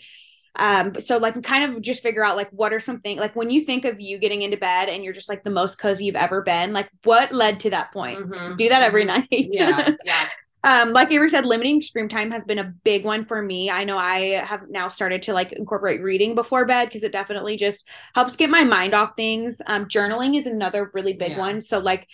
[0.54, 3.62] Um, so like kind of just figure out like what are something like when you
[3.62, 6.42] think of you getting into bed and you're just like the most cozy you've ever
[6.42, 8.18] been, like what led to that point?
[8.20, 8.58] Mhm.
[8.58, 9.06] Do that every Mhm.
[9.06, 9.28] night.
[9.30, 10.28] yeah yeah
[10.64, 13.68] Um, like Averie said, limiting screen time has been a big one for me.
[13.68, 17.56] I know I have now started to like incorporate reading before bed because it definitely
[17.56, 19.60] just helps get my mind off things.
[19.66, 21.38] Um, journaling is another really big Yeah.
[21.40, 21.62] one.
[21.62, 22.06] So like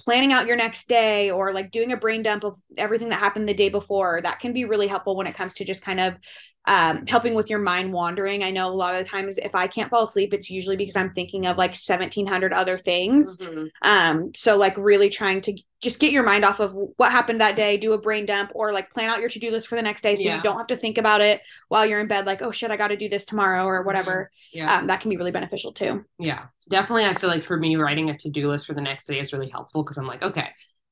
[0.00, 3.48] planning out your next day or like doing a brain dump of everything that happened
[3.48, 6.16] the day before, that can be really helpful when it comes to just kind of
[6.66, 8.42] um helping with your mind wandering.
[8.42, 10.94] I know a lot of the times if I can't fall asleep, it's usually because
[10.96, 13.38] I'm thinking of like 1700 other things.
[13.38, 13.68] Mhm.
[13.82, 17.56] Um, so like really trying to just get your mind off of what happened that
[17.56, 20.02] day, do a brain dump or like plan out your to-do list for the next
[20.02, 20.36] day so Yeah.
[20.36, 22.76] you don't have to think about it while you're in bed like, oh shit, I
[22.76, 24.30] got to do this tomorrow or whatever.
[24.52, 26.04] yeah Um, that can be really beneficial too.
[26.18, 27.06] Yeah, definitely.
[27.06, 29.32] I feel like for me, writing a to do list for the next day is
[29.32, 30.50] really helpful because I'm like, okay,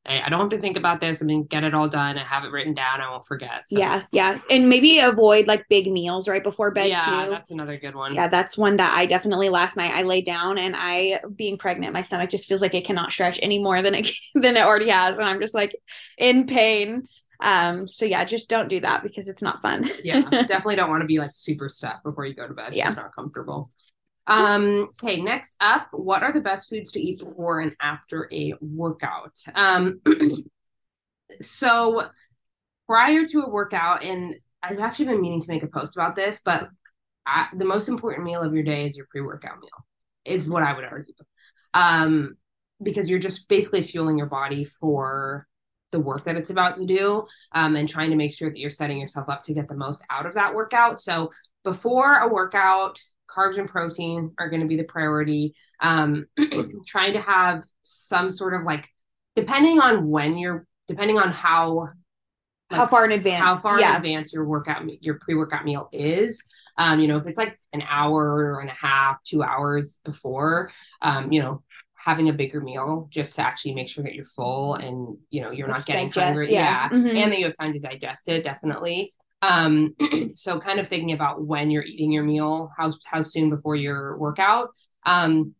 [0.09, 1.23] I, I don't have to think about this.
[1.23, 2.17] I mean, get it all done.
[2.17, 3.01] I have it written down.
[3.01, 3.69] I won't forget.
[3.69, 3.79] So.
[3.79, 4.39] Yeah, yeah.
[4.51, 7.31] And maybe avoid like big meals right before bed yeah, too.
[7.31, 8.15] that's another good one.
[8.15, 11.93] Yeah, that's one that I definitely last night I laid down and I being pregnant,
[11.93, 14.89] my stomach just feels like it cannot stretch any more than it than it already
[14.89, 15.19] has.
[15.19, 15.77] And I'm just like
[16.17, 17.03] in pain.
[17.41, 19.89] Um, so yeah, just don't do that because it's not fun.
[20.03, 22.75] yeah, definitely don't want to be like super stuffed before you go to bed.
[22.75, 22.89] Yeah.
[22.89, 23.71] It's not comfortable.
[24.29, 28.53] Um, okay, next up, what are the best foods to eat before and after a
[28.61, 29.43] workout?
[29.55, 30.01] Um,
[31.41, 32.03] so
[32.87, 36.43] prior to a workout, and I've actually been meaning to make a post about this,
[36.45, 36.69] but
[37.27, 39.87] I, the most important meal of your day is your pre-workout meal,
[40.25, 41.15] is what I would argue.
[41.73, 42.37] Um,
[42.83, 45.47] because you're just basically fueling your body for
[45.91, 48.71] the work that it's about to do um, and trying to make sure that you're
[48.71, 51.01] setting yourself up to get the most out of that workout.
[51.01, 51.31] So
[51.65, 55.55] before a workout, carbs and protein are going to be the priority.
[55.81, 56.27] Um,
[56.87, 58.89] trying to have some sort of like,
[59.37, 61.91] depending on when you're, depending on how
[62.71, 63.43] how far in advance?
[63.43, 63.91] how far yeah.
[63.91, 66.43] in advance your workout your pre-workout meal is
[66.77, 70.71] um you know if it's like an hour and a half two hours before
[71.03, 71.63] um you know
[71.95, 75.51] having a bigger meal just to actually make sure that you're full and you know
[75.51, 76.89] you're not getting digest, hungry yeah.
[76.93, 77.15] yeah, Mhm.
[77.17, 79.95] and that you have time to digest it definitely um
[80.35, 84.17] so kind of thinking about when you're eating your meal how how soon before your
[84.19, 84.71] workout.
[85.07, 85.55] Um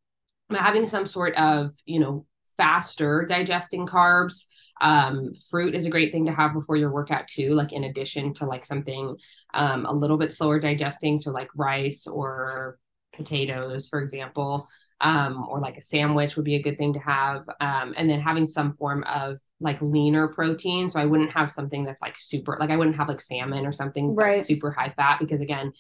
[0.51, 4.47] having some sort of you know faster digesting carbs.
[4.81, 8.35] Um fruit is a great thing to have before your workout too like in addition
[8.35, 9.17] to like something
[9.55, 12.79] um a little bit slower digesting so like rice or
[13.13, 14.69] potatoes for example
[15.01, 18.21] um or like a sandwich would be a good thing to have um and then
[18.21, 22.57] having some form of like leaner protein so i wouldn't have something that's like super
[22.59, 24.47] like i wouldn't have like salmon or something Right.
[24.47, 25.73] super high fat because again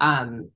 [0.00, 0.50] um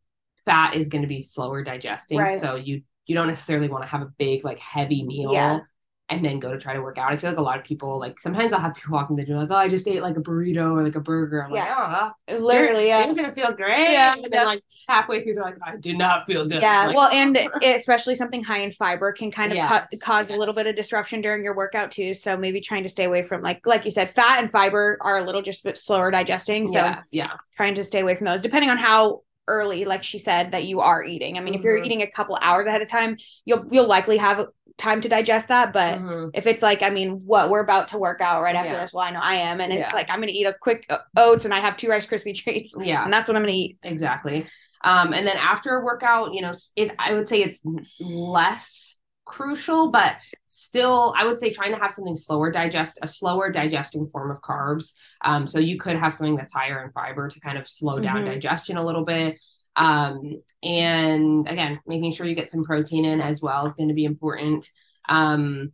[0.45, 2.41] fat is going to be slower digesting Right.
[2.41, 5.61] so you you don't necessarily want to have a big like heavy meal Yeah.
[6.11, 7.13] And then go to try to work out.
[7.13, 9.37] I feel like a lot of people like sometimes I'll have people walking the gym
[9.37, 11.45] like, oh, I just ate like a burrito or like a burger.
[11.45, 11.65] I'm Yeah.
[11.65, 13.05] like, oh, Literally, yeah.
[13.07, 13.93] you're gonna feel great.
[13.93, 14.45] Yeah, and then yeah.
[14.45, 16.63] like halfway through, they're like, I do not feel good.
[16.63, 20.37] Yeah, like, well, and especially something high in fiber can kind of Yes, cause a
[20.37, 22.15] little bit of disruption during your workout too.
[22.15, 25.19] So maybe trying to stay away from like like you said, fat and fiber are
[25.19, 26.67] a little just bit slower digesting.
[26.69, 30.19] So yeah, yeah, trying to stay away from those, depending on how early, like she
[30.19, 31.39] said, that you are eating.
[31.39, 31.87] I mean, if you're Mhm.
[31.87, 34.47] eating a couple hours ahead of time, you'll you'll likely have
[34.79, 35.73] time to digest that.
[35.73, 36.31] But Mhm.
[36.35, 38.81] if it's like, I mean, what we're about to work out right after Yeah.
[38.81, 39.93] this, well, I know I am, and it's Yeah.
[39.93, 42.75] like I'm gonna eat a quick uh, oats and I have two Rice Krispie treats,
[42.81, 43.79] yeah, and that's what I'm gonna eat.
[43.83, 44.47] exactly.
[44.85, 47.63] Um, and then after a workout, you know, it I would say it's
[47.99, 50.15] less crucial, but
[50.47, 54.41] still, I would say trying to have something slower digest, a slower digesting form of
[54.41, 54.93] carbs.
[55.23, 58.23] Um, so you could have something that's higher in fiber to kind of slow down
[58.23, 58.27] Mhm.
[58.27, 59.37] digestion a little bit.
[59.79, 63.95] Um, and again, making sure you get some protein in as well is going to
[63.95, 64.69] be important.
[65.09, 65.73] Um,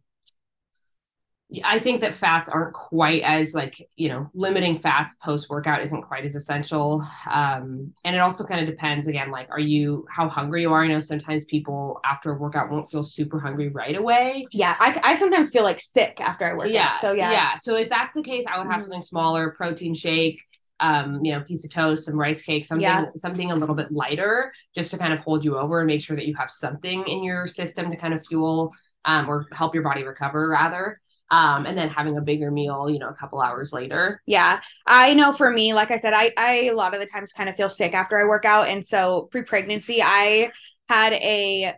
[1.63, 6.03] I think that fats aren't quite as like, you know, limiting fats post workout isn't
[6.03, 7.07] quite as essential.
[7.31, 10.83] Um, and it also kind of depends again, like, are you how hungry you are?
[10.83, 14.49] I know sometimes people after a workout won't feel super hungry right away.
[14.51, 16.89] Yeah, I, I sometimes feel like sick after I work yeah.
[16.95, 17.01] out.
[17.01, 17.57] So yeah, Yeah.
[17.57, 18.85] So if that's the case, I would have Mhm.
[18.85, 20.43] something smaller, protein shake,
[20.81, 23.07] um, you know, piece of toast, some rice cake, something, Yeah.
[23.17, 26.17] something a little bit lighter, just to kind of hold you over and make sure
[26.17, 28.73] that you have something in your system to kind of fuel
[29.05, 31.01] um, or help your body recover rather.
[31.31, 34.21] Um, and then having a bigger meal, you know, a couple hours later.
[34.27, 34.61] Yeah.
[34.87, 37.49] I know for me, like I said, I, I a lot of the times kind
[37.49, 38.69] of feel sick after I work out.
[38.69, 40.53] And so pre pregnancy, I
[40.89, 41.75] had a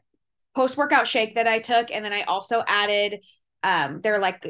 [0.55, 1.91] post workout shake that I took.
[1.93, 3.21] And then I also added,
[3.63, 4.45] um, they're like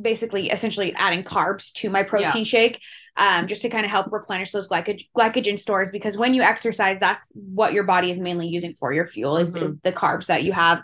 [0.00, 2.42] basically essentially adding carbs to my protein Yeah.
[2.42, 2.82] shake
[3.16, 6.98] um, just to kind of help replenish those glycogen, glycogen stores because when you exercise
[7.00, 9.62] that's what your body is mainly using for your fuel is, Mhm.
[9.62, 10.82] is the carbs that you have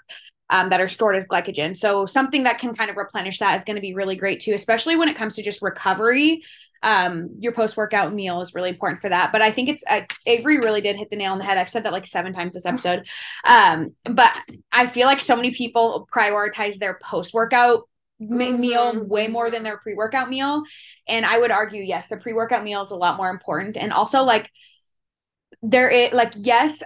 [0.51, 3.65] um, that are stored as glycogen so something that can kind of replenish that is
[3.65, 6.43] going to be really great too especially when it comes to just recovery
[6.83, 9.33] um, your post workout meal is really important for that.
[9.33, 11.59] But I think it's uh, Averie really did hit the nail on the head.
[11.59, 13.09] I've said that like seven times this episode.
[13.45, 14.31] Um, but
[14.71, 19.09] I feel like so many people prioritize their post workout meal Mhm.
[19.09, 20.63] way more than their pre workout meal.
[21.09, 23.77] And I would argue, yes, the pre workout meal is a lot more important.
[23.77, 24.51] And also, like,
[25.63, 26.83] there is like, yes,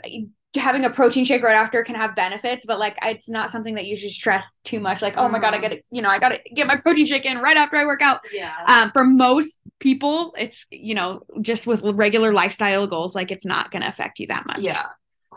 [0.56, 3.86] having a protein shake right after can have benefits, but like it's not something that
[3.86, 5.00] you should stress too much.
[5.00, 5.62] Like, oh my god, I Mhm.
[5.62, 8.20] gotta, you know, I gotta get my protein shake in right after I work out
[8.32, 8.52] Yeah.
[8.66, 13.70] um, for most people, it's you know just with regular lifestyle goals, like it's not
[13.70, 14.58] going to affect you that much.
[14.58, 14.86] Yeah.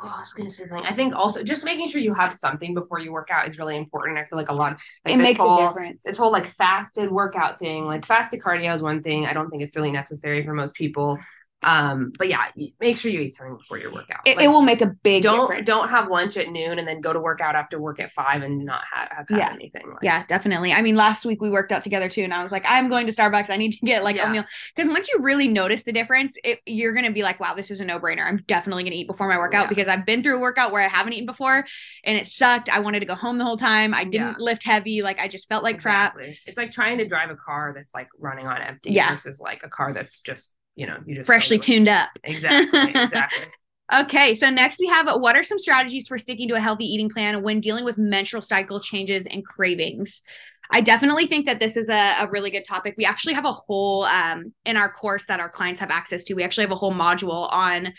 [0.04, 0.86] Oh, I was gonna say something.
[0.86, 3.78] I think also just making sure you have something before you work out is really
[3.78, 4.18] important.
[4.18, 6.04] I feel like a lot like it this makes whole a difference.
[6.04, 9.26] this whole like fasted workout thing, like fasted cardio is one thing.
[9.26, 11.20] I don't think it's really necessary for most people.
[11.64, 12.46] Um, but yeah,
[12.80, 14.20] make sure you eat something before your workout.
[14.26, 15.66] It, like, it will make a big don't difference.
[15.68, 18.42] don't have lunch at noon and then go to work out after work at five
[18.44, 19.50] and not have, have had Yeah.
[19.54, 19.88] anything.
[19.88, 20.74] Like, Yeah, definitely.
[20.74, 23.08] I mean, last week we worked out together too, and I was like, I'm going
[23.08, 23.50] to Starbucks.
[23.50, 24.30] I need to get like Yeah.
[24.30, 24.44] a meal
[24.76, 27.82] because once you really notice the difference, it, you're gonna be like, wow, this is
[27.82, 28.26] a no brainer.
[28.26, 29.70] I'm definitely gonna eat before my workout Yeah.
[29.70, 31.66] because I've been through a workout where I haven't eaten before,
[32.04, 32.70] and it sucked.
[32.70, 33.94] I wanted to go home the whole time.
[33.94, 35.02] I didn't lift heavy.
[35.02, 36.16] Like I just felt like crap.
[36.20, 39.70] It's like trying to drive a car that's like running on empty versus like a
[39.70, 42.10] car that's just you know you just Freshly tuned up.
[42.24, 42.80] Exactly.
[42.90, 43.46] Exactly.
[43.94, 47.10] Okay, so next we have what are some strategies for sticking to a healthy eating
[47.10, 50.24] plan when dealing with menstrual cycle changes and cravings?
[50.72, 52.96] I definitely think that this is a, a really good topic.
[52.98, 56.34] We actually have a whole um, in our course that our clients have access to.
[56.34, 57.94] We actually have a whole module on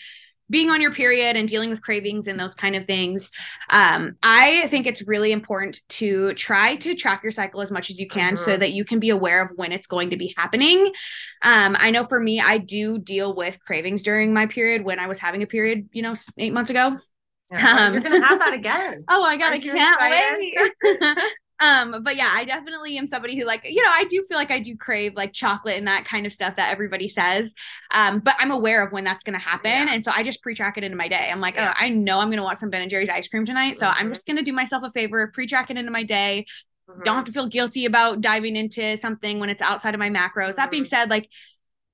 [0.50, 3.30] being on your period and dealing with cravings and those kind of things.
[3.70, 7.98] Um, I think it's really important to try to track your cycle as much as
[7.98, 8.60] you can so Mhm.
[8.60, 10.86] that you can be aware of when it's going to be happening.
[11.42, 15.06] Um, I know for me, I do deal with cravings during my period when I
[15.06, 16.98] was having a period, you know, eight months ago.
[17.52, 19.04] Yeah, Um, you're gonna have that again.
[19.08, 20.72] Oh my god, I you can't excited?
[20.82, 21.18] wait.
[21.60, 24.50] um, but yeah, I definitely am somebody who like, you know, I do feel like
[24.50, 27.54] I do crave like chocolate and that kind of stuff that everybody says.
[27.92, 29.70] Um, but I'm aware of when that's gonna happen.
[29.70, 29.92] Yeah.
[29.94, 31.30] And so I just pre-track it into my day.
[31.30, 31.72] I'm like, Yeah.
[31.72, 33.76] oh, I know I'm gonna want some Ben and Jerry's ice cream tonight.
[33.76, 34.14] So I'm Mhm.
[34.14, 36.46] just gonna do myself a favor, pre-track it into my day.
[36.90, 37.04] Mhm.
[37.04, 40.56] Don't have to feel guilty about diving into something when it's outside of my macros.
[40.56, 40.88] That being Mhm.
[40.88, 41.30] said, like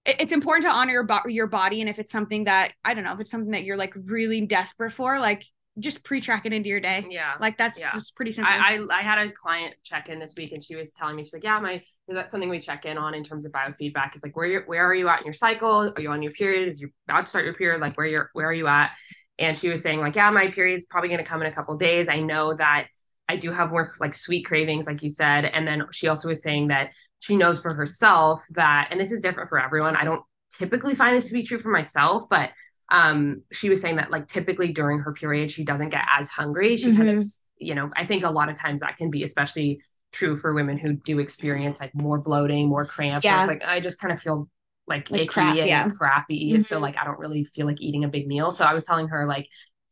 [0.07, 3.05] it's important to honor your, bo- your body and if it's something that i don't
[3.05, 5.45] know if it's something that you're like really desperate for like
[5.79, 7.07] just pre-track it into your day.
[7.09, 7.35] Yeah.
[7.41, 7.91] like that's Yeah.
[7.93, 8.53] that's pretty simple.
[8.53, 11.25] I, I I had a client check in this week and she was telling me
[11.25, 14.17] she's like yeah my that's something we check in on in terms of biofeedback?
[14.17, 15.93] Is like where you where are you at in your cycle?
[15.95, 16.67] Are you on your period?
[16.67, 17.81] Is you about to start your period?
[17.81, 18.91] Like where you're where are you at?
[19.39, 21.77] And she was saying like yeah my period's probably going to come in a couple
[21.77, 22.09] days.
[22.09, 22.89] I know that
[23.29, 25.45] I do have more like sweet cravings like you said.
[25.45, 29.21] And then she also was saying that she knows for herself that and this is
[29.21, 30.23] different for everyone I don't
[30.59, 32.51] typically find this to be true for myself but
[32.91, 36.77] um she was saying that like typically during her period she doesn't get as hungry
[36.77, 37.25] she kind of
[37.59, 39.81] you know i think a lot of times that can be especially
[40.13, 43.41] true for women who do experience like more bloating more cramps Yeah.
[43.43, 44.49] it's like i just kind of feel
[44.89, 45.89] like, Like icky crap, and yeah.
[45.91, 46.81] crappy so Mhm.
[46.83, 49.25] like i don't really feel like eating a big meal so i was telling her
[49.27, 49.49] like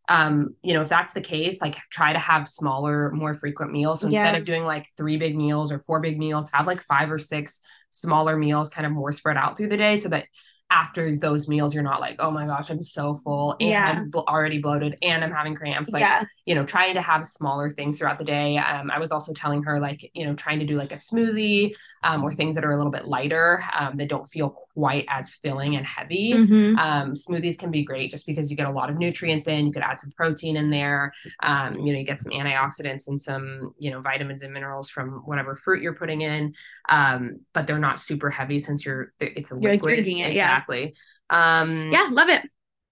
[0.09, 4.01] um you know if that's the case like try to have smaller more frequent meals
[4.01, 7.11] so instead of doing like three big meals or four big meals have like five
[7.11, 10.25] or six smaller meals kind of more spread out through the day so that
[10.71, 13.95] after those meals you're not like oh my gosh i'm so full and Yeah.
[13.97, 17.25] i'm bl- already bloated and i'm having cramps like yeah you know trying to have
[17.25, 20.59] smaller things throughout the day um, i was also telling her like you know trying
[20.59, 23.97] to do like a smoothie um, or things that are a little bit lighter um,
[23.97, 26.33] that don't feel quite as filling and heavy.
[26.35, 26.79] Mhm.
[26.79, 29.73] um, smoothies can be great just because you get a lot of nutrients in you
[29.73, 31.13] could add some protein in there.
[31.43, 35.09] Um, you know you get some antioxidants and some you know vitamins and minerals from
[35.29, 36.55] whatever fruit you're putting in.
[36.89, 39.95] Um, but they're not super heavy since you're it's a You're, liquid.
[39.95, 40.45] drinking it, yeah.
[40.45, 40.95] exactly.
[41.31, 42.43] Um yeah love it.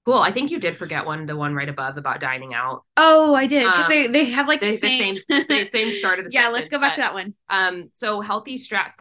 [0.07, 0.15] cool.
[0.29, 2.83] I think you did forget one the one right above about dining out.
[2.97, 5.17] Oh i did because Um, they, they have like the, the same
[5.49, 7.35] the same start of the yeah let's go back but- to that one.
[7.49, 8.93] um, so healthy strat-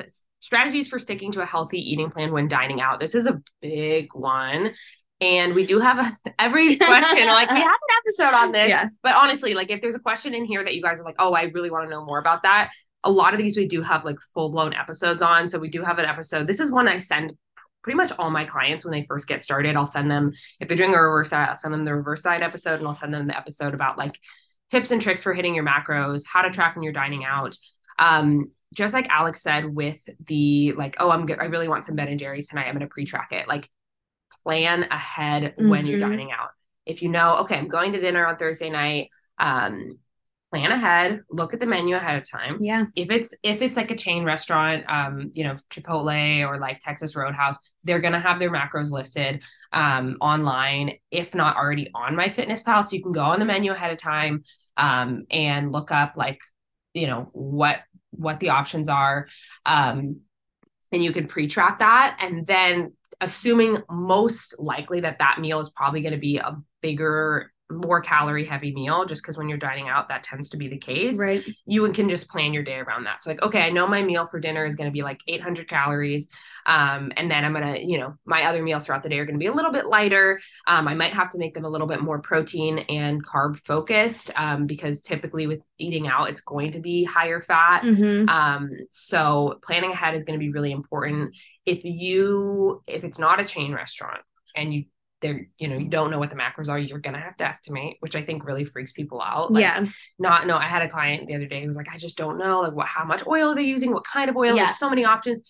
[0.45, 2.99] strategies for sticking to a healthy eating plan when dining out.
[2.99, 4.71] This is a big one.
[5.19, 8.69] And we do have a, every question, like we have an episode on this.
[8.69, 11.15] yeah But honestly, like if there's a question in here that you guys are like,
[11.17, 12.69] oh, I really want to know more about that.
[13.03, 15.47] A lot of these we do have like full blown episodes on.
[15.47, 16.45] So we do have an episode.
[16.45, 17.33] This is one I send
[17.81, 19.75] pretty much all my clients when they first get started.
[19.75, 22.43] I'll send them, if they're doing a reverse diet, I'll send them the reverse diet
[22.43, 24.19] episode and I'll send them the episode about like
[24.69, 27.55] tips and tricks for hitting your macros, how to track when you're dining out.
[27.97, 31.39] Um, just like Alix said with the like, oh, I'm good.
[31.39, 32.67] I really want some Ben and Jerry's tonight.
[32.67, 33.47] I'm going to pre-track it.
[33.47, 33.69] Like
[34.43, 36.09] plan ahead when you're Mhm.
[36.09, 36.49] dining out.
[36.85, 39.09] If you know, okay, I'm going to dinner on Thursday night,
[39.39, 39.97] um,
[40.51, 42.59] plan ahead, look at the menu ahead of time.
[42.61, 46.79] yeah If it's if it's like a chain restaurant, um, you know, Chipotle or like
[46.79, 49.41] Texas Roadhouse, they're gonna have their macros listed
[49.73, 52.83] um online, if not already on my fitness pal.
[52.83, 54.43] So you can go on the menu ahead of time
[54.77, 56.39] um and look up like,
[56.93, 57.79] you know, what
[58.17, 59.27] what the options are.
[59.65, 60.21] Um
[60.91, 66.01] and you can pre-track that and then assuming most likely that that meal is probably
[66.01, 70.07] going to be a bigger more calorie heavy meal just because when you're dining out
[70.09, 71.19] that tends to be the case.
[71.19, 71.43] Right.
[71.65, 73.23] You can just plan your day around that.
[73.23, 75.67] So like okay i know my meal for dinner is going to be like 800
[75.67, 76.29] calories
[76.67, 79.25] um, and then i'm going to you know my other meals throughout the day are
[79.25, 80.39] going to be a little bit lighter.
[80.67, 84.31] Um, i might have to make them a little bit more protein and carb focused
[84.35, 87.81] um, because typically with eating out it's going to be higher fat.
[87.83, 88.29] Mhm.
[88.29, 91.33] um, so planning ahead is going to be really important.
[91.65, 94.21] If you if it's not a chain restaurant
[94.55, 94.85] and you
[95.25, 97.97] there you know you don't know what the macros are, you're gonna have to estimate,
[97.99, 99.51] which I think really freaks people out.
[99.51, 99.85] Like, yeah
[100.19, 100.55] Not no.
[100.57, 102.73] I had a client the other day who was like, I just don't know like
[102.73, 104.55] what how much oil they're using, what kind of oil.
[104.55, 104.65] Yeah.
[104.65, 105.41] There's so many options.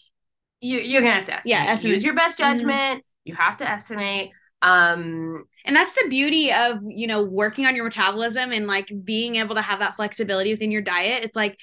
[0.61, 1.57] You, you're gonna have to estimate.
[1.57, 1.93] Yeah, estimate.
[1.95, 2.57] Use your best Mhm.
[2.57, 3.03] judgment.
[3.25, 4.31] You have to estimate.
[4.61, 9.35] Um, and that's the beauty of, you know, working on your metabolism and like being
[9.35, 11.23] able to have that flexibility within your diet.
[11.23, 11.59] It's like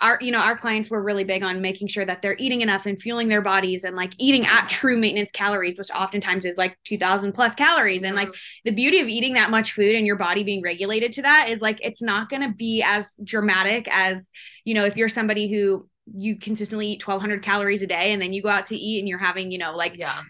[0.00, 2.86] our you know our clients were really big on making sure that they're eating enough
[2.86, 6.76] and fueling their bodies and like eating at true maintenance calories which oftentimes is like
[6.84, 8.02] 2000 plus calories.
[8.02, 8.68] And like mm-hmm.
[8.68, 11.60] the beauty of eating that much food and your body being regulated to that is
[11.60, 14.18] like it's not going to be as dramatic as
[14.64, 18.32] you know if you're somebody who you consistently eat 1200 calories a day and then
[18.32, 20.20] you go out to eat and you're having you know like yeah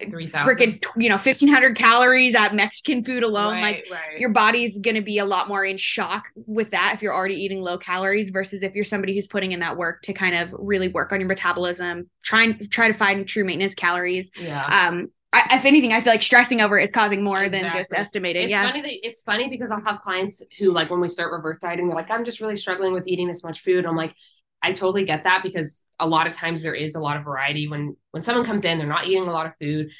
[0.00, 3.54] freaking, you know, 1500 calories at Mexican food alone.
[3.54, 4.20] Right, like right.
[4.20, 7.36] your body's going to be a lot more in shock with that if you're already
[7.36, 10.54] eating low calories versus if you're somebody who's putting in that work to kind of
[10.58, 14.30] really work on your metabolism, try and try to find true maintenance calories.
[14.38, 14.64] Yeah.
[14.64, 17.68] Um, I, if anything, I feel like stressing over is causing more exactly.
[17.68, 18.44] than gets estimated.
[18.44, 18.66] It's yeah.
[18.66, 21.88] Funny that, it's funny because I'll have clients who like when we start reverse dieting,
[21.88, 23.86] they're like, I'm just really struggling with eating this much food.
[23.86, 24.14] I'm like,
[24.62, 27.68] I totally get that because a lot of times there is a lot of variety
[27.68, 29.90] when when someone comes in, they're not eating a lot of food.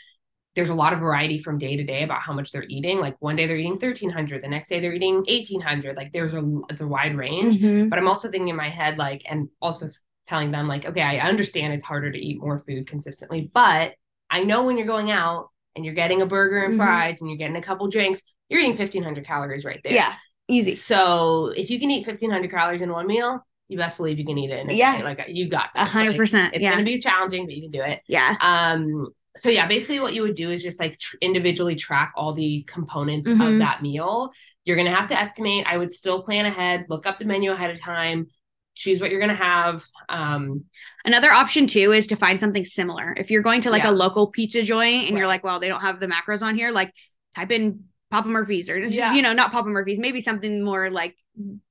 [0.55, 2.99] There's a lot of variety from day to day about how much they're eating.
[2.99, 5.97] Like one day they're eating 1300, the next day they're eating 1800.
[5.97, 7.59] Like there's a it's a wide range.
[7.59, 7.89] Mm-hmm.
[7.89, 9.87] But I'm also thinking in my head like and also
[10.27, 13.95] telling them like okay, I understand it's harder to eat more food consistently, but
[14.31, 16.83] I know when you're going out and you're getting a burger and mm-hmm.
[16.83, 19.93] fries and you're getting a couple drinks, you're eating 1500 calories right there.
[19.93, 20.15] Yeah.
[20.49, 20.75] Easy.
[20.75, 24.39] So if you can eat 1500 calories in one meal, you best believe you can
[24.39, 24.71] eat it.
[24.73, 24.99] yeah.
[24.99, 25.05] Day.
[25.05, 25.83] Like you got this.
[25.83, 26.55] A hundred percent.
[26.55, 26.73] It's yeah.
[26.73, 28.01] going to be challenging, but you can do it.
[28.07, 28.37] Yeah.
[28.41, 32.33] Um, so yeah, basically what you would do is just like tr- individually track all
[32.33, 33.41] the components mm-hmm.
[33.41, 34.33] of that meal.
[34.65, 35.67] You're going to have to estimate.
[35.67, 38.29] I would still plan ahead, look up the menu ahead of time,
[38.75, 39.85] choose what you're going to have.
[40.09, 40.65] Um,
[41.05, 43.15] Another option too is to find something similar.
[43.17, 43.91] If you're going to like yeah.
[43.91, 45.19] a local pizza joint and right.
[45.19, 46.95] you're like, well, they don't have the macros on here, like
[47.35, 49.13] type in Papa Murphy's or just, yeah.
[49.13, 51.15] you know, not Papa Murphy's, maybe something more like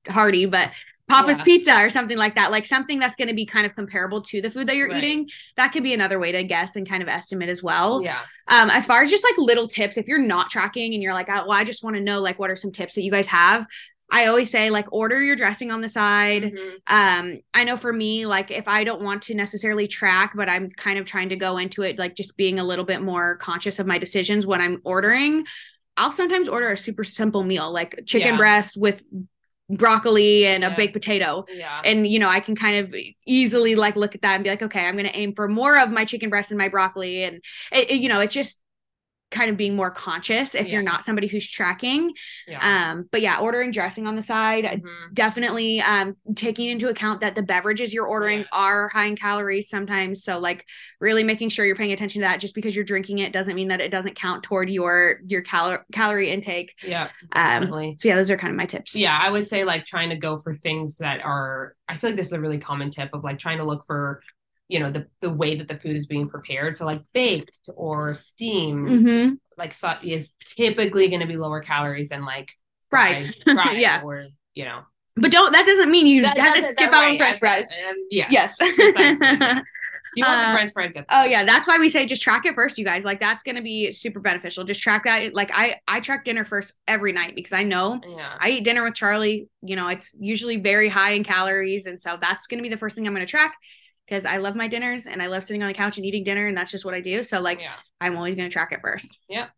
[0.06, 0.70] hearty, but
[1.08, 1.44] Papa's yeah.
[1.44, 4.42] Pizza or something like that, like something that's going to be kind of comparable to
[4.42, 5.02] the food that you're right.
[5.02, 5.28] eating.
[5.56, 8.02] That could be another way to guess and kind of estimate as well.
[8.02, 8.18] Yeah.
[8.48, 11.28] Um, as far as just like little tips, if you're not tracking and you're like,
[11.28, 13.28] oh, well, I just want to know like what are some tips that you guys
[13.28, 13.66] have.
[14.10, 16.44] I always say like order your dressing on the side.
[16.44, 16.76] Mm-hmm.
[16.86, 20.70] Um, I know for me, like if I don't want to necessarily track, but I'm
[20.70, 23.78] kind of trying to go into it like just being a little bit more conscious
[23.78, 25.44] of my decisions when I'm ordering.
[25.96, 28.36] I'll sometimes order a super simple meal like chicken yeah.
[28.36, 29.02] breast with
[29.68, 30.72] broccoli and yeah.
[30.72, 31.44] a baked potato.
[31.52, 31.80] Yeah.
[31.84, 32.94] And you know, I can kind of
[33.26, 35.78] easily like look at that and be like, okay, I'm going to aim for more
[35.78, 37.36] of my chicken breast and my broccoli and
[37.72, 38.60] it, it, you know, it's just
[39.30, 40.74] kind of being more conscious if yeah.
[40.74, 42.12] you're not somebody who's tracking.
[42.46, 42.90] Yeah.
[42.90, 45.14] Um, but yeah, ordering dressing on the side, mm-hmm.
[45.14, 48.46] definitely um taking into account that the beverages you're ordering yeah.
[48.52, 50.22] are high in calories sometimes.
[50.22, 50.64] So like
[51.00, 52.40] really making sure you're paying attention to that.
[52.40, 55.84] Just because you're drinking it doesn't mean that it doesn't count toward your your cal-
[55.92, 56.74] calorie intake.
[56.84, 57.08] Yeah.
[57.32, 57.96] Um definitely.
[57.98, 58.94] so yeah, those are kind of my tips.
[58.94, 62.16] Yeah, I would say like trying to go for things that are I feel like
[62.16, 64.20] this is a really common tip of like trying to look for
[64.68, 68.14] you know the the way that the food is being prepared so like baked or
[68.14, 69.34] steamed mm-hmm.
[69.56, 72.50] like so is typically going to be lower calories than like
[72.90, 74.22] fried, fried yeah or
[74.54, 74.80] you know
[75.16, 77.12] but don't that doesn't mean you that, have to skip out right.
[77.12, 77.66] on french fries
[78.10, 78.58] yeah yes
[80.16, 81.04] You want the uh, french fries.
[81.10, 83.04] Oh yeah, that's why we say just track it first, you guys.
[83.04, 84.64] Like that's gonna be super beneficial.
[84.64, 85.34] Just track that.
[85.34, 88.32] Like I I track dinner first every night because I know yeah.
[88.40, 89.50] I eat dinner with Charlie.
[89.60, 92.96] You know, it's usually very high in calories, and so that's gonna be the first
[92.96, 93.56] thing I'm gonna track
[94.06, 96.46] because I love my dinners and I love sitting on the couch and eating dinner
[96.46, 97.22] and that's just what I do.
[97.22, 97.72] So like yeah.
[98.00, 99.08] I'm always gonna track it first.
[99.28, 99.48] Yeah.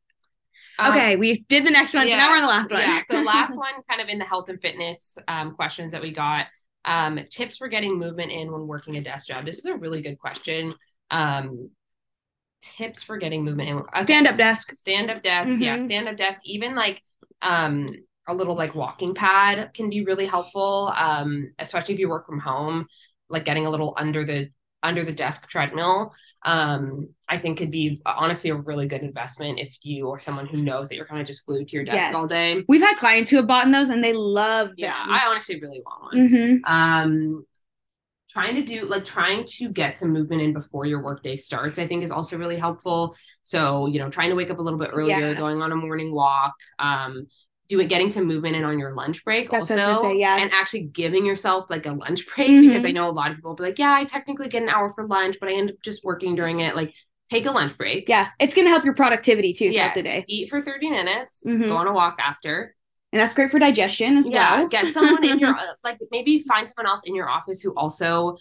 [0.80, 2.06] Okay, um, we did the next one.
[2.06, 2.80] Yeah, so now we're on the last one.
[2.80, 3.02] Yeah.
[3.10, 6.46] The last one kind of in the health and fitness um, questions that we got.
[6.84, 9.44] Um, tips for getting movement in when working a desk job.
[9.44, 10.74] This is a really good question.
[11.10, 11.70] Um,
[12.62, 13.76] tips for getting movement in.
[13.76, 14.02] Okay.
[14.02, 14.72] Stand up desk.
[14.72, 15.50] Stand up desk.
[15.50, 15.62] Mm-hmm.
[15.62, 15.84] Yeah.
[15.84, 16.40] Stand up desk.
[16.44, 17.02] Even like
[17.42, 17.94] um
[18.28, 20.92] a little like walking pad can be really helpful.
[20.96, 22.86] Um, especially if you work from home
[23.28, 24.50] like getting a little under the
[24.82, 26.14] under the desk treadmill
[26.44, 30.58] um i think could be honestly a really good investment if you or someone who
[30.58, 32.14] knows that you're kind of just glued to your desk yes.
[32.14, 34.76] all day we've had clients who have bought those and they love them.
[34.78, 36.72] yeah i honestly really want one mm-hmm.
[36.72, 37.44] um
[38.28, 41.86] trying to do like trying to get some movement in before your workday starts i
[41.86, 44.90] think is also really helpful so you know trying to wake up a little bit
[44.92, 45.34] earlier yeah.
[45.34, 47.26] going on a morning walk um
[47.68, 50.40] doing getting some movement in on your lunch break That's also say, yes.
[50.40, 52.68] and actually giving yourself like a lunch break mm-hmm.
[52.68, 54.68] because I know a lot of people will be like, yeah, I technically get an
[54.68, 56.74] hour for lunch, but I end up just working during it.
[56.74, 56.94] Like
[57.30, 58.08] take a lunch break.
[58.08, 58.28] Yeah.
[58.38, 59.94] It's gonna help your productivity too throughout yes.
[59.96, 60.24] the day.
[60.28, 61.64] Eat for 30 minutes, mm-hmm.
[61.64, 62.74] go on a walk after.
[63.12, 64.68] And that's great for digestion as yeah, well.
[64.68, 65.54] Get someone in your
[65.84, 68.36] like maybe find someone else in your office who also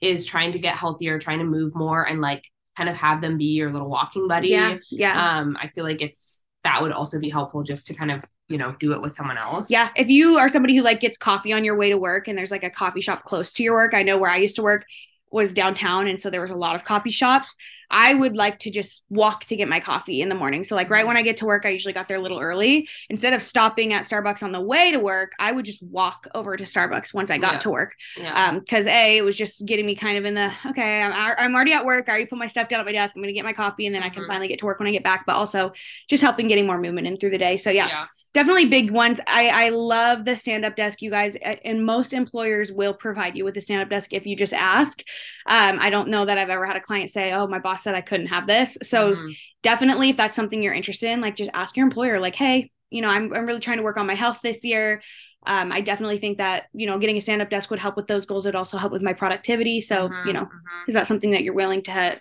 [0.00, 2.44] is trying to get healthier, trying to move more and like
[2.76, 4.48] kind of have them be your little walking buddy.
[4.48, 4.78] Yeah.
[4.90, 5.38] Yeah.
[5.38, 8.58] Um, I feel like it's that would also be helpful just to kind of you
[8.58, 9.70] know do it with someone else.
[9.70, 12.36] Yeah if you are somebody who like gets coffee on your way to work and
[12.38, 14.62] there's like a coffee shop close to your work i know where i used to
[14.62, 14.84] work
[15.32, 17.54] was downtown and so there was a lot of coffee shops.
[17.90, 20.62] I would like to just walk to get my coffee in the morning.
[20.62, 22.86] So like right when i get to work i usually got there a little early.
[23.08, 26.54] Instead of stopping at starbucks on the way to work i would just walk over
[26.54, 27.58] to starbucks once i got Yeah.
[27.60, 27.92] to work.
[28.20, 28.34] Yeah.
[28.48, 31.54] um because a it was just getting me kind of in the okay I'm, I'm
[31.54, 32.04] already at work.
[32.08, 33.16] I already put my stuff down at my desk.
[33.16, 34.26] I'm gonna get my coffee and then i can Mhm.
[34.26, 35.72] finally get to work when i get back but also
[36.10, 37.56] just helping getting more movement in through the day.
[37.56, 38.06] So yeah, yeah.
[38.34, 39.20] Definitely big ones.
[39.26, 43.44] I i love the stand up desk you guys and most employers will provide you
[43.44, 45.02] with a stand up desk if you just ask.
[45.46, 47.94] Um i don't know that i've ever had a client say oh my boss said
[47.94, 48.78] i couldn't have this.
[48.82, 49.34] So Mhm.
[49.62, 53.00] definitely if that's something you're interested in like just ask your employer like hey you
[53.02, 55.02] know i'm, I'm really trying to work on my health this year.
[55.46, 58.26] Um, i definitely think that you know getting a stand-up desk would help with those
[58.26, 58.46] goals.
[58.46, 59.80] It'd also help with my productivity.
[59.80, 60.88] So Mhm, you know mhm.
[60.88, 62.20] is that something that you're willing to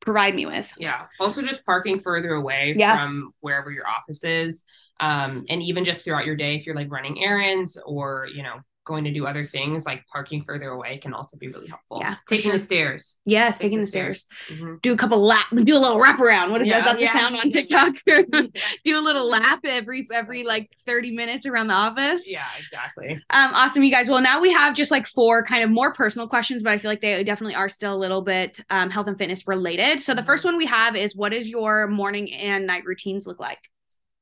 [0.00, 1.06] provide me with Yeah.
[1.20, 2.96] Also, just parking further away Yeah.
[2.96, 4.64] from wherever your office is.
[5.00, 8.60] Um, and even just throughout your day, if you're like running errands or, you know,
[8.88, 11.98] going to do other things, like parking further away can also be really helpful.
[12.00, 13.18] Yeah, Taking the stairs.
[13.26, 14.80] yes Take taking the the stairs, Mhm.
[14.82, 17.12] do a couple lap do a little wrap around what is Yeah, that yeah.
[17.12, 17.94] the sound on tiktok
[18.84, 23.12] do a little lap every every like 30 minutes around the office Yeah, exactly.
[23.30, 24.08] Um, awesome, you guys.
[24.08, 26.90] Well, now we have just like four kind of more personal questions, but I feel
[26.90, 30.00] like they definitely are still a little bit um, health and fitness related.
[30.00, 33.38] So the first one we have is what does your morning and night routines look
[33.38, 33.58] like?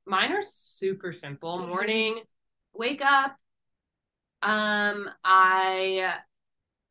[0.07, 1.61] Mine are super simple.
[1.61, 1.69] Mhm.
[1.69, 2.21] Morning,
[2.75, 3.37] wake up.
[4.43, 6.15] Um, I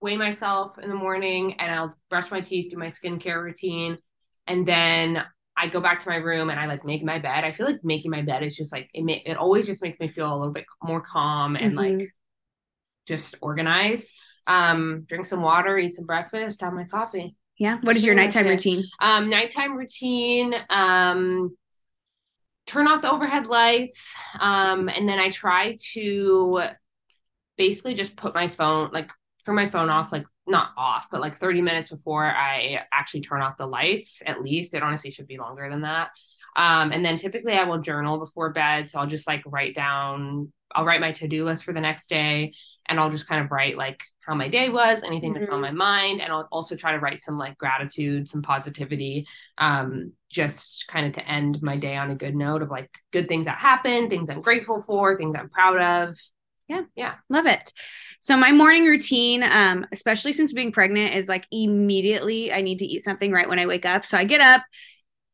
[0.02, 3.98] weigh myself in the morning and I'll brush my teeth, do my skincare routine,
[4.48, 5.24] and then
[5.58, 7.44] I go back to my room and I like make my bed.
[7.44, 9.04] I feel like making my bed is just like it.
[9.04, 12.00] Ma- it always just makes me feel a little bit more calm and Mhm.
[12.00, 12.10] like
[13.08, 14.12] just organized.
[14.48, 17.36] Um, drink some water, eat some breakfast, have my coffee.
[17.58, 17.80] Yeah.
[17.82, 18.84] What is your nighttime routine?
[19.00, 20.54] Um, nighttime routine.
[20.70, 21.56] Um,
[22.68, 24.14] turn off the overhead lights.
[24.40, 26.64] Um, and then I try to
[27.58, 29.12] basically just put my phone, like
[29.46, 33.42] turn my phone off, like not off, but like 30 minutes before I actually turn
[33.42, 34.74] off the lights, at least.
[34.74, 36.10] It honestly should be longer than that.
[36.56, 38.90] Um, and then typically I will journal before bed.
[38.90, 42.54] So I'll just like write down, I'll write my to-do list for the next day
[42.86, 45.62] and I'll just kind of write like how my day was, anything that's on Mhm.
[45.62, 46.22] my mind.
[46.22, 49.28] And I'll also try to write some like gratitude, some positivity,
[49.58, 53.28] um, just kind of to end my day on a good note of like good
[53.28, 56.16] things that happened things I'm grateful for, things I'm proud of.
[57.30, 57.72] Love it.
[58.20, 62.86] So my morning routine, um, especially since being pregnant, is like immediately I need to
[62.86, 64.04] eat something right when I wake up.
[64.04, 64.64] So I get up,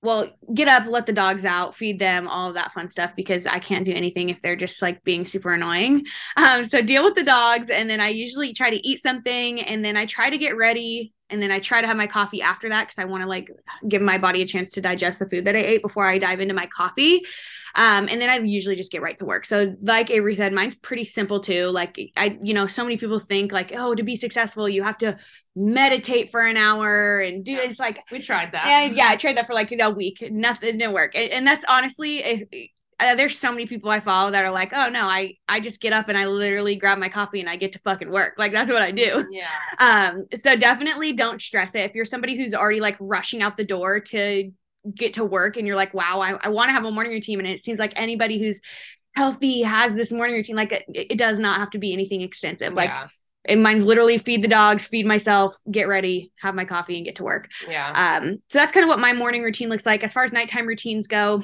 [0.04, 3.46] well, get up, let the dogs out, feed them, all of that fun stuff because
[3.46, 6.06] I can't do anything if they're just like being super annoying.
[6.38, 9.86] Um, so deal with the dogs, and then I usually try to eat something, and
[9.86, 12.70] then I try to get ready, and then I try to have my coffee after
[12.70, 13.50] that because I want to like
[13.88, 16.42] give my body a chance to digest the food that I ate before I dive
[16.42, 17.24] into my coffee.
[17.74, 19.46] Um, and then I usually just get right to work.
[19.46, 21.68] So, like Averie said, mine's pretty simple too.
[21.68, 24.98] Like, I, you know, so many people think like, oh, to be successful, you have
[25.00, 25.18] to
[25.56, 27.62] meditate for an hour and do Yeah.
[27.62, 28.68] it's like, We tried that.
[28.68, 30.18] and yeah, I tried that for like a week.
[30.32, 31.14] Nothing didn't work.
[31.16, 32.70] And, and that's honestly, if,
[33.02, 35.82] uh, there's so many people I follow that are like, oh no, I I just
[35.82, 38.36] get up and I literally grab my coffee and I get to fucking work.
[38.38, 39.26] Like that's what I do.
[39.32, 39.48] Yeah.
[39.80, 41.82] Um, so definitely don't stress it.
[41.82, 44.52] If you're somebody who's already like rushing out the door to
[44.96, 47.40] get to work and you're like, wow, I, I want to have a morning routine.
[47.40, 48.62] And it seems like anybody who's
[49.16, 50.56] healthy has this morning routine.
[50.56, 52.74] Like it, it does not have to be anything extensive.
[52.74, 53.08] Like yeah.
[53.46, 57.16] and mine's literally feed the dogs, feed myself, get ready, have my coffee, and get
[57.18, 57.50] to work.
[57.70, 58.20] Yeah.
[58.22, 60.04] Um, so that's kind of what my morning routine looks like.
[60.04, 61.44] As far as nighttime routines go,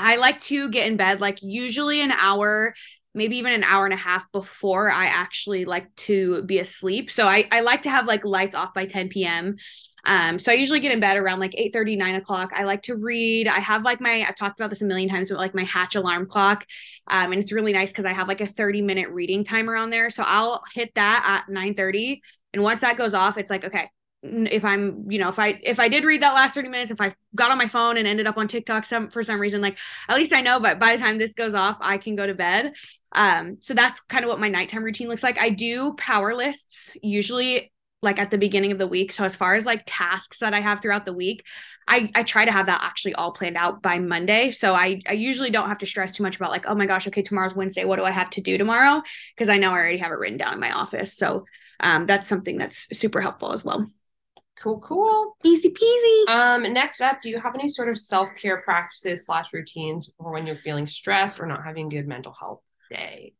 [0.00, 2.74] I like to get in bed like usually an hour,
[3.14, 7.10] maybe even an hour and a half before I actually like to be asleep.
[7.10, 9.56] So I, I like to have like lights off by 10 p.m.
[10.04, 12.52] Um, so I usually get in bed around like 8 30, 9 o'clock.
[12.54, 13.48] I like to read.
[13.48, 15.94] I have like my, I've talked about this a million times, but like my hatch
[15.94, 16.64] alarm clock.
[17.08, 19.90] Um, and it's really nice because I have like a 30 minute reading timer on
[19.90, 20.08] there.
[20.10, 22.22] So I'll hit that at 9 30.
[22.52, 23.88] And once that goes off, it's like, okay,
[24.22, 27.00] if I'm, you know, if I if I did read that last 30 minutes, if
[27.00, 29.78] I got on my phone and ended up on TikTok some for some reason, like
[30.08, 32.34] at least I know, but by the time this goes off, I can go to
[32.34, 32.74] bed.
[33.12, 35.40] Um, so that's kind of what my nighttime routine looks like.
[35.40, 39.12] I do power lists usually like at the beginning of the week.
[39.12, 41.44] So as far as like tasks that I have throughout the week,
[41.88, 44.50] I I try to have that actually all planned out by Monday.
[44.50, 47.08] So I I usually don't have to stress too much about like, oh my gosh,
[47.08, 47.84] okay, tomorrow's Wednesday.
[47.86, 49.02] What do I have to do tomorrow?
[49.34, 51.16] Because I know I already have it written down in my office.
[51.16, 51.46] So
[51.80, 53.86] um, that's something that's super helpful as well.
[54.60, 55.36] Cool, cool.
[55.44, 56.28] Easy peasy.
[56.28, 60.46] Um, next up, do you have any sort of self-care practices slash routines for when
[60.46, 63.32] you're feeling stressed or not having good mental health day?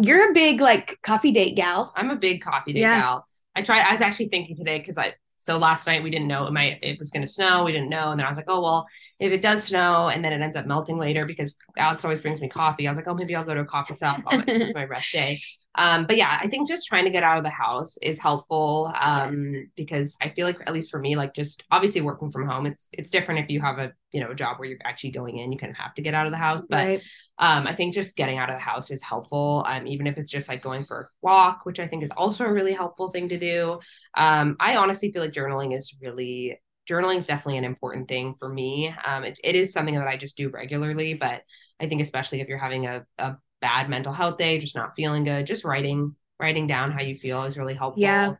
[0.00, 1.92] You're a big like coffee date gal.
[1.94, 2.98] I'm a big coffee date Yeah.
[2.98, 3.26] gal.
[3.54, 3.82] I tried.
[3.82, 6.78] I was actually thinking today because I so last night we didn't know it might
[6.82, 7.64] it was going to snow.
[7.64, 8.86] We didn't know, and then I was like, oh well,
[9.20, 12.40] if it does snow and then it ends up melting later because Alix always brings
[12.40, 12.88] me coffee.
[12.88, 15.12] I was like, oh maybe I'll go to a coffee shop on it's my rest
[15.12, 15.40] day.
[15.76, 18.92] Um, but yeah, I think just trying to get out of the house is helpful
[19.00, 19.64] um, yes.
[19.76, 22.88] because I feel like at least for me, like just obviously working from home, it's
[22.92, 25.50] it's different if you have a you know a job where you're actually going in,
[25.50, 26.62] you kind of have to get out of the house.
[26.68, 27.02] But right.
[27.38, 30.30] um, I think just getting out of the house is helpful, um, even if it's
[30.30, 33.28] just like going for a walk, which I think is also a really helpful thing
[33.30, 33.80] to do.
[34.16, 38.48] Um, I honestly feel like journaling is really journaling is definitely an important thing for
[38.48, 38.94] me.
[39.06, 41.42] Um, it, it is something that I just do regularly, but
[41.80, 45.24] I think especially if you're having a, a bad mental health day, just not feeling
[45.24, 48.02] good, just writing writing down how you feel is really helpful.
[48.02, 48.34] Yeah.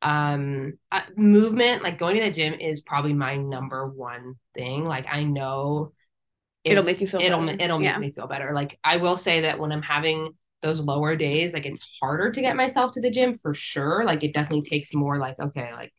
[0.00, 4.84] Um, uh, movement, like going to the gym, is probably my number one thing.
[4.84, 5.92] Like I know
[6.64, 7.58] it'll make you feel it'll better.
[7.60, 7.98] it'll yeah.
[7.98, 8.52] make me feel better.
[8.52, 12.40] Like I will say that when I'm having those lower days, like it's harder to
[12.40, 14.04] get myself to the gym for sure.
[14.04, 15.18] Like it definitely takes more.
[15.18, 15.92] Like okay, like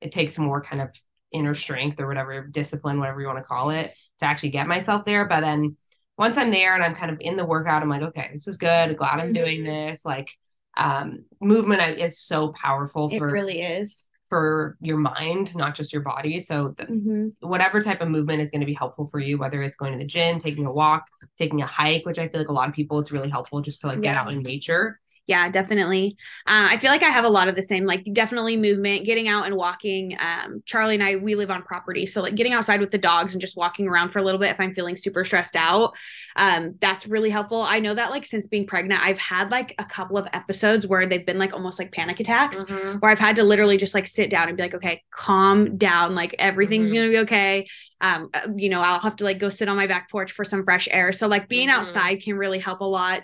[0.00, 0.90] it takes more kind of
[1.32, 5.04] inner strength or whatever discipline, whatever you want to call it, to actually get myself
[5.04, 5.26] there.
[5.26, 5.76] But then
[6.18, 8.56] once I'm there and I'm kind of in the workout, I'm like, okay, this is
[8.56, 8.96] good.
[8.96, 9.88] Glad I'm doing mm-hmm.
[9.88, 10.04] this.
[10.04, 10.30] Like,
[10.76, 13.08] um, movement is so powerful.
[13.10, 16.40] For, it really is for your mind, not just your body.
[16.40, 17.48] So, the, mm-hmm.
[17.48, 19.98] whatever type of movement is going to be helpful for you, whether it's going to
[19.98, 21.06] the gym, taking a walk,
[21.38, 23.82] taking a hike, which I feel like a lot of people, it's really helpful just
[23.82, 24.14] to like yeah.
[24.14, 26.16] get out in nature yeah definitely
[26.46, 29.28] uh, i feel like i have a lot of the same like definitely movement getting
[29.28, 32.80] out and walking um, charlie and i we live on property so like getting outside
[32.80, 35.24] with the dogs and just walking around for a little bit if i'm feeling super
[35.24, 35.94] stressed out
[36.36, 39.84] um, that's really helpful i know that like since being pregnant i've had like a
[39.84, 42.98] couple of episodes where they've been like almost like panic attacks mm-hmm.
[42.98, 46.14] where i've had to literally just like sit down and be like okay calm down
[46.14, 46.94] like everything's mm-hmm.
[46.94, 47.66] gonna be okay
[48.00, 50.44] um, uh, you know i'll have to like go sit on my back porch for
[50.44, 51.78] some fresh air so like being mm-hmm.
[51.78, 53.22] outside can really help a lot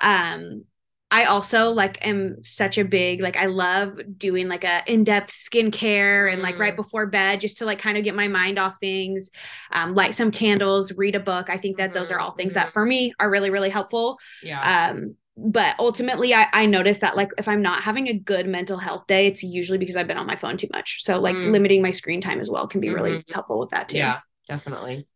[0.00, 0.64] um
[1.10, 6.30] I also like am such a big like I love doing like a in-depth skincare
[6.30, 6.76] and like right mm.
[6.76, 9.30] before bed just to like kind of get my mind off things,
[9.72, 11.48] um, light some candles, read a book.
[11.48, 11.98] I think that mm-hmm.
[11.98, 12.66] those are all things mm-hmm.
[12.66, 14.18] that for me are really really helpful.
[14.42, 14.90] Yeah.
[14.90, 18.76] Um, but ultimately I, I notice that like if I'm not having a good mental
[18.76, 21.04] health day, it's usually because I've been on my phone too much.
[21.04, 21.52] So like mm.
[21.52, 23.32] limiting my screen time as well can be really mm-hmm.
[23.32, 23.98] helpful with that too.
[23.98, 25.06] Yeah, definitely.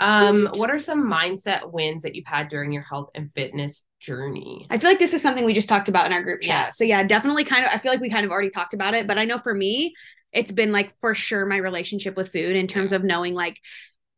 [0.00, 4.66] Um, what are some mindset wins that you've had during your health and fitness journey?
[4.70, 6.66] I feel like this is something we just talked about in our group chat.
[6.66, 6.78] Yes.
[6.78, 9.06] So yeah, definitely kind of I feel like we kind of already talked about it,
[9.06, 9.94] but I know for me,
[10.32, 12.96] it's been like for sure my relationship with food in terms yeah.
[12.96, 13.58] of knowing like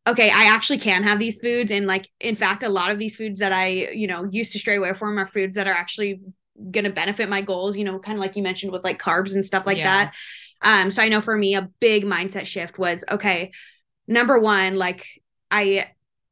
[0.05, 3.15] okay, I actually can have these foods and like in fact a lot of these
[3.15, 6.19] foods that I, you know, used to stray away from are foods that are actually
[6.71, 9.33] going to benefit my goals, you know, kind of like you mentioned with like carbs
[9.33, 10.11] and stuff like yeah.
[10.11, 10.15] that.
[10.61, 13.51] Um so I know for me a big mindset shift was okay,
[14.07, 15.07] number 1 like
[15.49, 15.85] I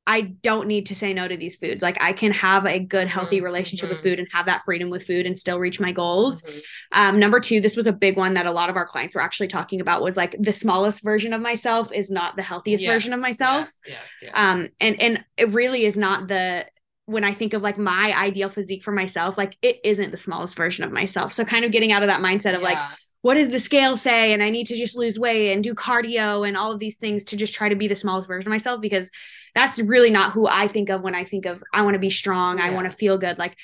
[0.07, 1.83] I don't need to say no to these foods.
[1.83, 3.45] Like I can have a good, healthy mm-hmm.
[3.45, 6.41] relationship with food and have that freedom with food and still reach my goals.
[6.41, 6.59] Mm-hmm.
[6.93, 9.21] Um, number two, this was a big one that a lot of our clients were
[9.21, 12.91] actually talking about was like the smallest version of myself is not the healthiest yes,
[12.91, 13.67] version of myself.
[13.85, 14.31] Yes, yes, yes.
[14.33, 16.65] Um, and and it really is not the
[17.05, 20.55] when I think of like my ideal physique for myself, like it isn't the smallest
[20.55, 21.33] version of myself.
[21.33, 22.67] So kind of getting out of that mindset of yeah.
[22.67, 22.79] like
[23.21, 26.47] what does the scale say and i need to just lose weight and do cardio
[26.47, 28.81] and all of these things to just try to be the smallest version of myself
[28.81, 29.09] because
[29.55, 32.09] that's really not who i think of when i think of i want to be
[32.09, 32.65] strong yeah.
[32.65, 33.57] i want to feel good like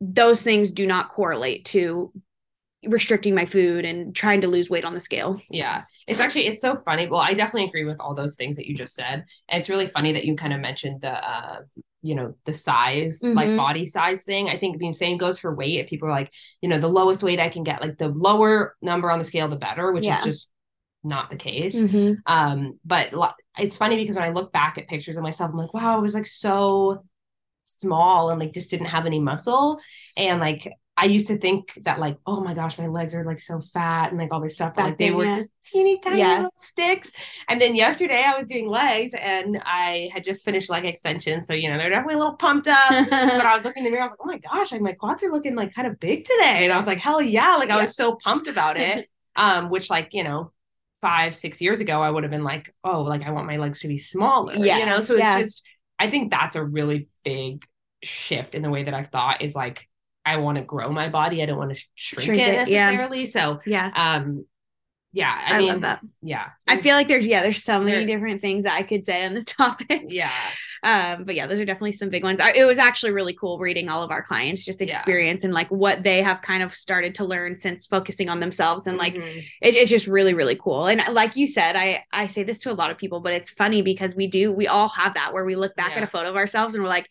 [0.00, 2.12] those things do not correlate to
[2.86, 5.40] restricting my food and trying to lose weight on the scale.
[5.48, 5.82] Yeah.
[6.06, 7.08] It's actually it's so funny.
[7.08, 9.24] Well, I definitely agree with all those things that you just said.
[9.48, 11.60] And it's really funny that you kind of mentioned the uh
[12.06, 13.36] you know the size mm-hmm.
[13.36, 16.32] like body size thing i think the same goes for weight if people are like
[16.60, 19.48] you know the lowest weight i can get like the lower number on the scale
[19.48, 20.18] the better which yeah.
[20.20, 20.52] is just
[21.02, 22.14] not the case mm-hmm.
[22.26, 23.12] um but
[23.58, 26.00] it's funny because when i look back at pictures of myself i'm like wow i
[26.00, 27.04] was like so
[27.64, 29.80] small and like just didn't have any muscle
[30.16, 33.40] and like I used to think that like, oh my gosh, my legs are like
[33.40, 36.36] so fat and like all this stuff, but like they were just teeny tiny yeah.
[36.36, 37.12] little sticks.
[37.48, 41.44] And then yesterday I was doing legs and I had just finished leg extension.
[41.44, 42.88] So, you know, they're definitely a little pumped up.
[43.10, 44.92] but I was looking in the mirror, I was like, oh my gosh, like my
[44.92, 46.64] quads are looking like kind of big today.
[46.64, 47.56] And I was like, hell yeah.
[47.56, 49.08] Like I was so pumped about it.
[49.36, 50.52] um, which like, you know,
[51.02, 53.80] five, six years ago, I would have been like, oh, like I want my legs
[53.80, 54.54] to be smaller.
[54.54, 54.78] Yeah.
[54.78, 55.42] You know, so it's yeah.
[55.42, 55.62] just
[55.98, 57.64] I think that's a really big
[58.02, 59.88] shift in the way that I've thought is like
[60.26, 61.42] I want to grow my body.
[61.42, 63.20] I don't want to shrink, shrink it, it, necessarily.
[63.20, 63.24] Yeah.
[63.24, 63.92] So yeah.
[63.94, 64.44] Um
[65.16, 66.02] yeah, I, I mean, love that.
[66.20, 66.50] Yeah.
[66.66, 69.24] I feel like there's yeah, there's so many there, different things that I could say
[69.24, 70.02] on the topic.
[70.08, 70.30] Yeah.
[70.82, 72.38] Um, but yeah, those are definitely some big ones.
[72.54, 75.46] It was actually really cool reading all of our clients just experience yeah.
[75.46, 78.98] and like what they have kind of started to learn since focusing on themselves and
[78.98, 79.38] like mm-hmm.
[79.62, 80.86] it, it's just really really cool.
[80.86, 83.48] And like you said, I I say this to a lot of people, but it's
[83.48, 85.98] funny because we do we all have that where we look back yeah.
[85.98, 87.08] at a photo of ourselves and we're like,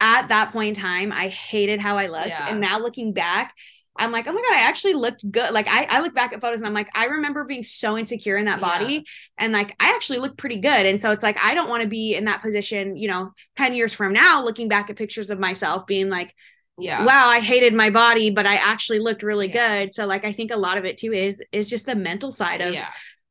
[0.00, 2.28] at that point in time, I hated how I looked.
[2.28, 2.46] Yeah.
[2.48, 3.54] And now looking back,
[3.96, 5.52] I'm like, oh my God, I actually looked good.
[5.52, 8.36] Like I, I look back at photos and I'm like, I remember being so insecure
[8.36, 8.94] in that body.
[8.94, 9.00] Yeah.
[9.38, 10.86] And like I actually look pretty good.
[10.86, 13.74] And so it's like I don't want to be in that position, you know, 10
[13.74, 16.34] years from now, looking back at pictures of myself, being like,
[16.80, 19.82] yeah wow i hated my body but i actually looked really Yeah.
[19.82, 22.30] good so like i think a lot of it too is is just the mental
[22.30, 22.90] side of yeah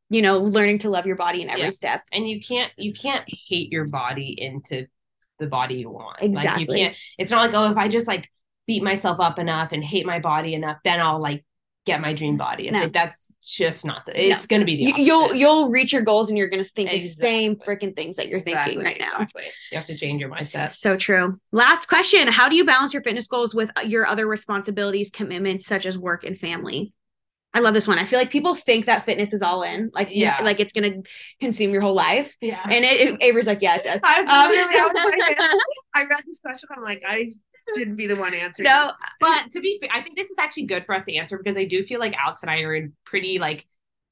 [0.09, 3.23] you know learning to love your body in every step and you can't you can't
[3.47, 4.85] hate your body into
[5.39, 6.21] the body you want.
[6.21, 6.61] Like Exactly.
[6.61, 8.29] you can't it's not like oh if i just like
[8.67, 11.43] beat myself up enough and hate my body enough then i'll like
[11.85, 12.65] get my dream body.
[12.67, 12.81] It's No.
[12.81, 16.27] like that's just not the it's gonna be the you, you'll you'll reach your goals
[16.27, 19.13] and you're going to think the same freaking things that you're Exactly, thinking right now.
[19.21, 19.43] Exactly.
[19.71, 20.71] you have to change your mindset.
[20.71, 21.37] So true.
[21.53, 22.27] Last question.
[22.27, 26.25] How do you balance your fitness goals with your other responsibilities commitments such as work
[26.25, 26.91] and family
[27.57, 27.97] I love this one.
[27.97, 30.37] I feel like people think that fitness is all in, like Yeah.
[30.43, 31.01] like it's gonna
[31.39, 32.35] consume your whole life.
[32.39, 32.61] Yeah.
[32.63, 33.99] And it, it Averie's like, yeah, it does.
[34.03, 35.59] I, Um, I,
[35.95, 36.69] I read this question.
[36.75, 37.29] I'm like, I
[37.75, 38.67] shouldn't be the one answering.
[38.69, 41.37] no, but to be fair i think this is actually good for us to answer
[41.37, 43.67] because i do feel like Alix and i are in pretty like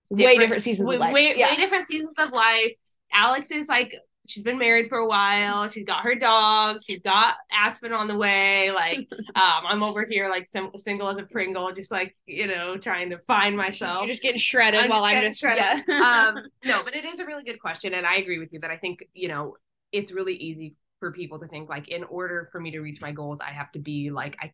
[0.10, 1.14] way different seasons way, of life.
[1.14, 1.52] way, yeah.
[1.52, 2.74] way different seasons of life.
[3.14, 3.96] Alix is like
[4.28, 5.68] she's been married for a while.
[5.68, 6.78] She's got her dog.
[6.84, 8.72] She's got Aspen on the way.
[8.72, 12.78] Like um, I'm over here like sim- single as a Pringle, just like you know
[12.78, 14.00] trying to find myself.
[14.02, 15.84] You're just getting shredded I'm while I'm just shredded.
[15.88, 16.32] Yeah.
[16.36, 18.72] um, no, but it is a really good question, and I agree with you that
[18.72, 19.56] I think you know
[19.92, 23.12] it's really easy for people to think like in order for me to reach my
[23.12, 24.52] goals, I have to be like I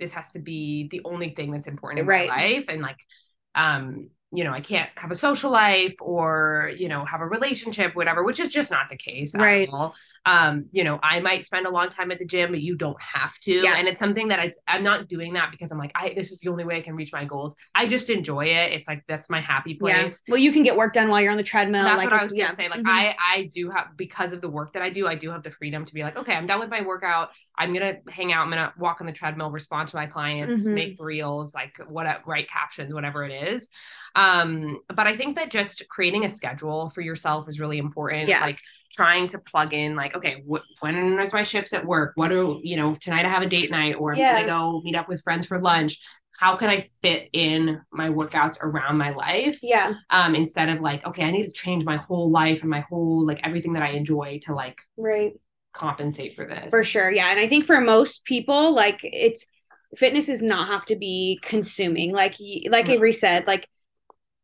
[0.00, 2.28] this has to be the only thing that's important in Right.
[2.28, 2.98] my life, and like
[3.54, 7.94] um you know i can't have a social life or you know have a relationship
[7.94, 9.68] whatever which is just not the case at Right.
[9.72, 9.94] all.
[10.26, 13.00] Um you know i might spend a long time at the gym but you don't
[13.00, 13.74] have to Yeah.
[13.76, 16.40] and it's something that I, i'm not doing that because i'm like i this is
[16.40, 19.28] the only way i can reach my goals i just enjoy it it's like that's
[19.30, 19.94] my happy place.
[20.26, 20.32] yeah.
[20.32, 21.84] Well, you can get work done while you're on the treadmill.
[21.84, 22.54] that's like what I was gonna yeah.
[22.54, 22.68] say.
[22.68, 22.88] Like Mhm.
[22.88, 25.50] I, I do have because of the work that I do, I do have the
[25.50, 27.30] freedom to be like, okay, I'm done with my workout.
[27.56, 28.42] I'm gonna hang out.
[28.44, 30.72] I'm gonna walk on the treadmill, respond to my clients, Mhm.
[30.74, 33.68] make reels, like what write captions, whatever it is.
[34.16, 38.28] Um, but I think that just creating a schedule for yourself is really important.
[38.28, 38.40] Yeah.
[38.40, 38.60] Like
[38.94, 42.12] trying to plug in, like, okay, wh- when is my shifts at work?
[42.14, 42.94] What do you know?
[42.94, 44.34] Tonight I have a date night, or I'm Yeah.
[44.34, 45.98] gonna go meet up with friends for lunch.
[46.38, 49.58] How can I fit in my workouts around my life?
[49.62, 49.94] yeah.
[50.10, 53.24] um instead of like okay i need to change my whole life and my whole
[53.24, 55.32] like everything that i enjoy to like Right.
[55.72, 57.10] compensate for this For sure.
[57.10, 57.30] Yeah.
[57.30, 59.46] And I think for most people, like it's
[59.96, 62.12] fitness does not have to be consuming.
[62.12, 62.34] Like
[62.70, 62.96] like No.
[62.96, 63.68] Averie said, like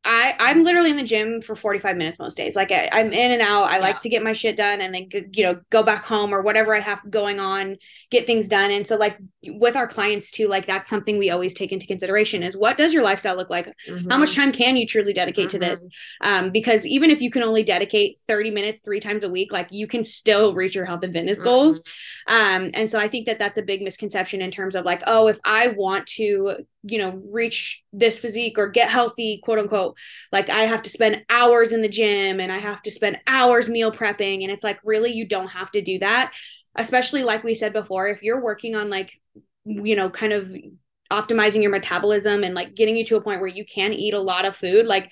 [0.02, 2.56] I I'm literally in the gym for 45 minutes most days.
[2.56, 3.64] Like I, I'm in and out.
[3.64, 6.40] I like to get my shit done and then you know go back home or
[6.40, 7.76] whatever I have going on,
[8.10, 8.70] get things done.
[8.70, 12.42] And so like with our clients too, like that's something we always take into consideration
[12.42, 13.70] is what does your lifestyle look like?
[14.08, 15.78] How much time can you truly dedicate to this?
[15.80, 15.90] Mhm.
[16.22, 19.68] um, because even if you can only dedicate 30 minutes three times a week like
[19.70, 21.84] you can still reach your health and fitness goals Mhm.
[22.34, 25.28] um, and so i think that that's a big misconception in terms of like oh
[25.28, 29.98] if i want to you know reach this physique or get healthy quote unquote
[30.32, 33.68] like i have to spend hours in the gym and i have to spend hours
[33.68, 34.42] meal prepping.
[34.42, 36.34] And it's like really you don't have to do that
[36.76, 39.20] especially like we said before if you're working on like
[39.64, 40.54] you know kind of
[41.10, 44.20] optimizing your metabolism and like getting you to a point where you can eat a
[44.20, 45.10] lot of food like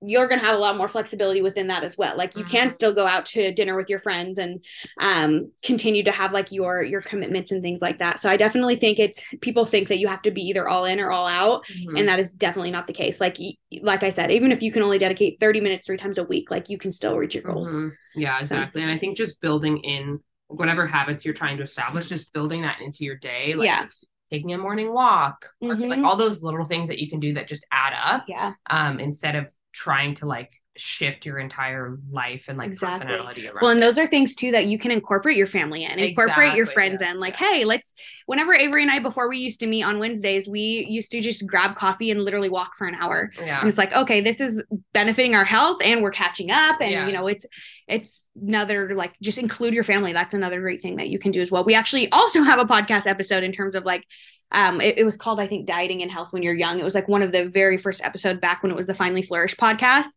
[0.00, 2.70] you're going to have a lot more flexibility within that as well like you can
[2.70, 2.74] Mhm.
[2.74, 4.64] still go out to dinner with your friends and
[5.00, 8.76] um continue to have like your your commitments and things like that so i definitely
[8.76, 11.64] think it's people think that you have to be either all in or all out
[11.66, 11.98] Mhm.
[11.98, 13.38] and that is definitely not the case like
[13.82, 16.48] like i said even if you can only dedicate 30 minutes three times a week
[16.50, 17.92] like you can still reach your goals Mhm.
[18.14, 22.06] yeah So- exactly and i think just building in whatever habits you're trying to establish
[22.06, 23.86] just building that into your day like yeah
[24.30, 26.04] taking a morning walk or, like Mhm.
[26.04, 29.34] all those little things that you can do that just add up yeah um instead
[29.34, 33.06] of trying to like shift your entire life and like Exactly.
[33.06, 33.80] personality around Well, and it.
[33.80, 37.12] those are things too that you can incorporate your family in, incorporate your friends yes,
[37.12, 37.20] in.
[37.20, 37.48] Like, yeah.
[37.52, 37.94] hey, let's.
[38.26, 41.46] Whenever Averie and I, before we used to meet on Wednesdays, we used to just
[41.46, 43.30] grab coffee and literally walk for an hour.
[43.38, 44.62] yeah And it's like, okay, this is
[44.92, 47.06] benefiting our health, and we're catching up, and Yeah.
[47.06, 47.46] you know, it's
[47.86, 50.12] it's another like just include your family.
[50.12, 51.64] That's another great thing that you can do as well.
[51.64, 54.04] We actually also have a podcast episode in terms of like.
[54.52, 56.78] Um, it, it was called, I think, Dieting and Health When You're Young.
[56.80, 59.22] It was like one of the very first episode back when it was the Finally
[59.22, 60.08] Flourish podcast.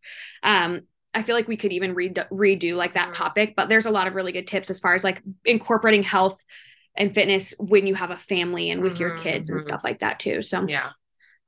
[0.43, 0.81] Um,
[1.13, 3.17] I feel like we could even read, redo like that Mhm.
[3.17, 6.41] topic, but there's a lot of really good tips as far as like incorporating health
[6.95, 9.63] and fitness when you have a family and with your Mhm, kids and mhm.
[9.67, 10.41] stuff like that too.
[10.41, 10.91] So yeah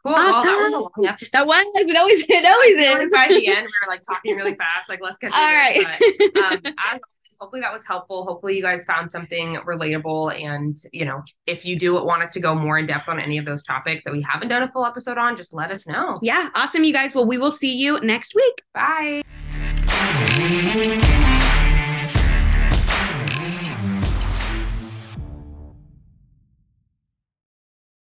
[0.06, 3.14] cool well, that was a long episode that was it always it always is.
[3.14, 4.90] by the end, we were like talking really fast.
[4.90, 5.86] Like, let's get All this.
[5.86, 5.98] right.
[6.34, 7.00] But, um, as
[7.40, 8.26] hopefully that was helpful.
[8.26, 10.40] Hopefully you guys found something relatable.
[10.42, 13.38] And you know, if you do want us to go more in depth on any
[13.38, 16.20] of those topics that we haven't done a full episode on, just let us know.
[16.22, 17.14] yeah, awesome, you guys.
[17.14, 18.62] Well, we will see you next week.
[18.74, 19.22] Bye.